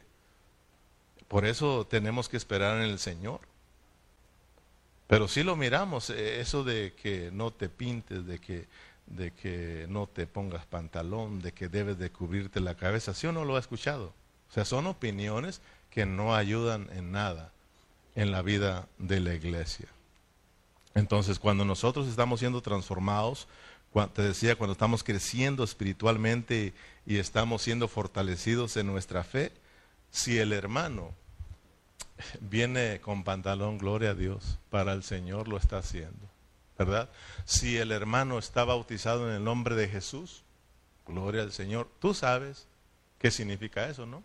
[1.27, 3.41] Por eso tenemos que esperar en el Señor.
[5.07, 8.67] Pero si lo miramos, eh, eso de que no te pintes, de que,
[9.05, 13.31] de que no te pongas pantalón, de que debes de cubrirte la cabeza, ¿sí o
[13.31, 14.13] no lo ha escuchado?
[14.49, 15.61] O sea, son opiniones
[15.91, 17.51] que no ayudan en nada
[18.15, 19.87] en la vida de la iglesia.
[20.95, 23.47] Entonces, cuando nosotros estamos siendo transformados,
[24.13, 26.73] te decía, cuando estamos creciendo espiritualmente
[27.05, 29.51] y estamos siendo fortalecidos en nuestra fe,
[30.15, 31.13] si el hermano
[32.39, 36.29] viene con pantalón, gloria a Dios, para el Señor lo está haciendo,
[36.79, 37.09] ¿verdad?
[37.43, 40.43] Si el hermano está bautizado en el nombre de Jesús,
[41.05, 42.65] gloria al Señor, tú sabes
[43.19, 44.23] qué significa eso, ¿no?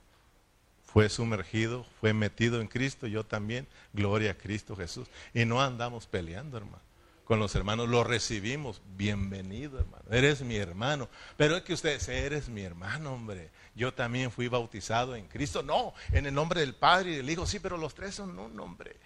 [0.84, 5.09] Fue sumergido, fue metido en Cristo, yo también, gloria a Cristo Jesús.
[5.34, 6.91] Y no andamos peleando, hermano
[7.30, 8.82] con los hermanos, lo recibimos.
[8.97, 10.03] Bienvenido, hermano.
[10.11, 11.09] Eres mi hermano.
[11.36, 13.51] Pero es que usted, eres mi hermano, hombre.
[13.75, 15.62] Yo también fui bautizado en Cristo.
[15.62, 17.47] No, en el nombre del Padre y del Hijo.
[17.47, 18.97] Sí, pero los tres son un nombre.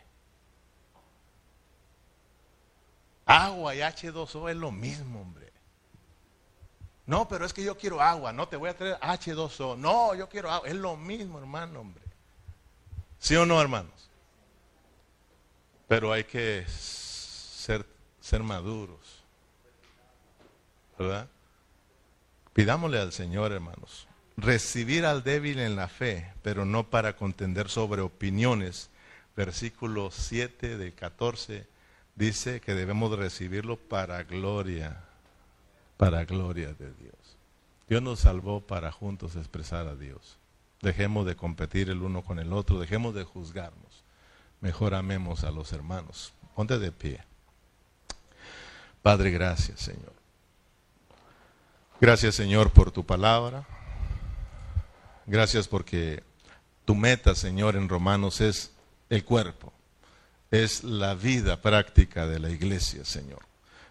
[3.26, 5.52] Agua y H2O es lo mismo, hombre.
[7.06, 8.32] No, pero es que yo quiero agua.
[8.32, 9.76] No, te voy a traer H2O.
[9.76, 10.68] No, yo quiero agua.
[10.68, 12.04] Es lo mismo, hermano, hombre.
[13.18, 14.10] ¿Sí o no, hermanos?
[15.86, 17.86] Pero hay que ser
[18.24, 19.22] ser maduros.
[20.98, 21.28] ¿Verdad?
[22.54, 28.02] Pidámosle al Señor, hermanos, recibir al débil en la fe, pero no para contender sobre
[28.02, 28.90] opiniones.
[29.36, 31.66] Versículo 7 del 14
[32.14, 35.04] dice que debemos recibirlo para gloria,
[35.96, 37.14] para gloria de Dios.
[37.88, 40.38] Dios nos salvó para juntos expresar a Dios.
[40.80, 44.04] Dejemos de competir el uno con el otro, dejemos de juzgarnos.
[44.60, 46.32] Mejor amemos a los hermanos.
[46.54, 47.20] Ponte de pie.
[49.02, 50.12] Padre, gracias, Señor.
[52.00, 53.66] Gracias, Señor, por tu palabra.
[55.26, 56.22] Gracias porque
[56.84, 58.72] tu meta, Señor, en Romanos es
[59.08, 59.72] el cuerpo,
[60.50, 63.40] es la vida práctica de la iglesia, Señor.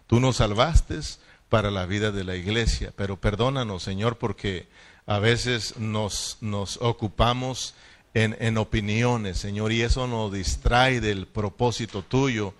[0.06, 1.00] Tú nos salvaste
[1.48, 4.68] para la vida de la iglesia, pero perdónanos, Señor, porque
[5.06, 7.74] a veces nos, nos ocupamos
[8.14, 12.54] en, en opiniones, Señor, y eso nos distrae del propósito tuyo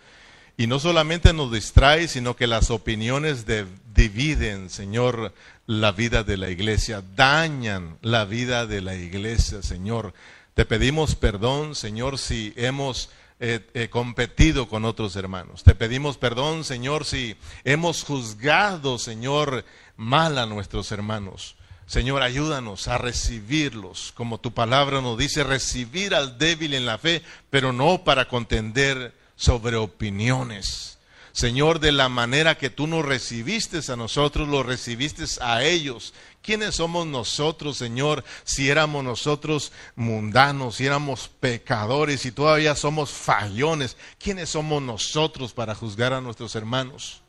[0.56, 3.44] y no solamente nos distrae, sino que las opiniones
[3.92, 5.34] dividen, Señor,
[5.66, 10.14] la vida de la iglesia, dañan la vida de la iglesia, Señor.
[10.54, 13.10] Te pedimos perdón, Señor, si hemos
[13.40, 15.64] eh, eh, competido con otros hermanos.
[15.64, 19.64] Te pedimos perdón, Señor, si hemos juzgado, Señor,
[19.96, 21.56] mal a nuestros hermanos.
[21.86, 27.22] Señor, ayúdanos a recibirlos, como tu palabra nos dice, recibir al débil en la fe,
[27.50, 30.98] pero no para contender sobre opiniones.
[31.34, 36.14] Señor, de la manera que tú nos recibiste a nosotros, lo recibiste a ellos.
[36.42, 43.96] ¿Quiénes somos nosotros, Señor, si éramos nosotros mundanos, si éramos pecadores y todavía somos fallones?
[44.20, 47.23] ¿Quiénes somos nosotros para juzgar a nuestros hermanos?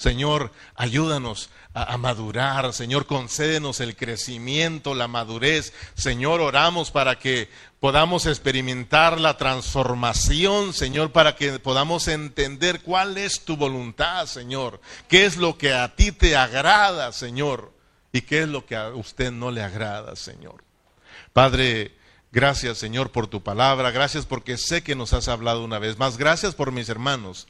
[0.00, 2.72] Señor, ayúdanos a, madurar.
[2.72, 5.74] Señor, concédenos el crecimiento, la madurez.
[5.94, 13.44] Señor, oramos para que podamos experimentar la transformación, Señor, para que podamos entender cuál es
[13.44, 14.80] tu voluntad, Señor.
[15.06, 17.70] ¿Qué es lo que a ti te agrada, Señor?
[18.10, 20.64] ¿Y qué es lo que a usted no le agrada, Señor?
[21.34, 21.94] Padre,
[22.32, 23.90] gracias, Señor, por tu palabra.
[23.90, 26.16] Gracias porque sé que nos has hablado una vez más.
[26.16, 27.48] Gracias por mis hermanos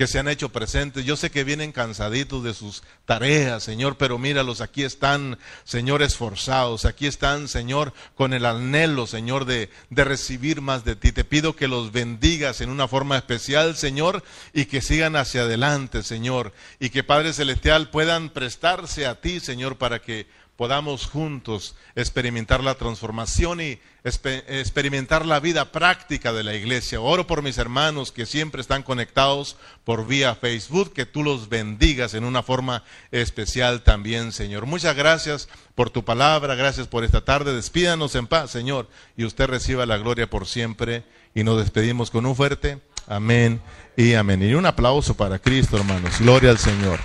[0.00, 1.04] que se han hecho presentes.
[1.04, 6.86] Yo sé que vienen cansaditos de sus tareas, Señor, pero míralos, aquí están, Señor, esforzados,
[6.86, 11.12] aquí están, Señor, con el anhelo, Señor, de, de recibir más de ti.
[11.12, 14.24] Te pido que los bendigas en una forma especial, Señor,
[14.54, 19.76] y que sigan hacia adelante, Señor, y que Padre Celestial puedan prestarse a ti, Señor,
[19.76, 20.26] para que
[20.60, 27.00] podamos juntos experimentar la transformación y experimentar la vida práctica de la iglesia.
[27.00, 32.12] Oro por mis hermanos que siempre están conectados por vía Facebook, que tú los bendigas
[32.12, 34.66] en una forma especial también, Señor.
[34.66, 37.54] Muchas gracias por tu palabra, gracias por esta tarde.
[37.54, 38.86] Despídanos en paz, Señor,
[39.16, 41.04] y usted reciba la gloria por siempre.
[41.34, 43.62] Y nos despedimos con un fuerte amén
[43.96, 44.42] y amén.
[44.42, 46.18] Y un aplauso para Cristo, hermanos.
[46.18, 47.00] Gloria al Señor.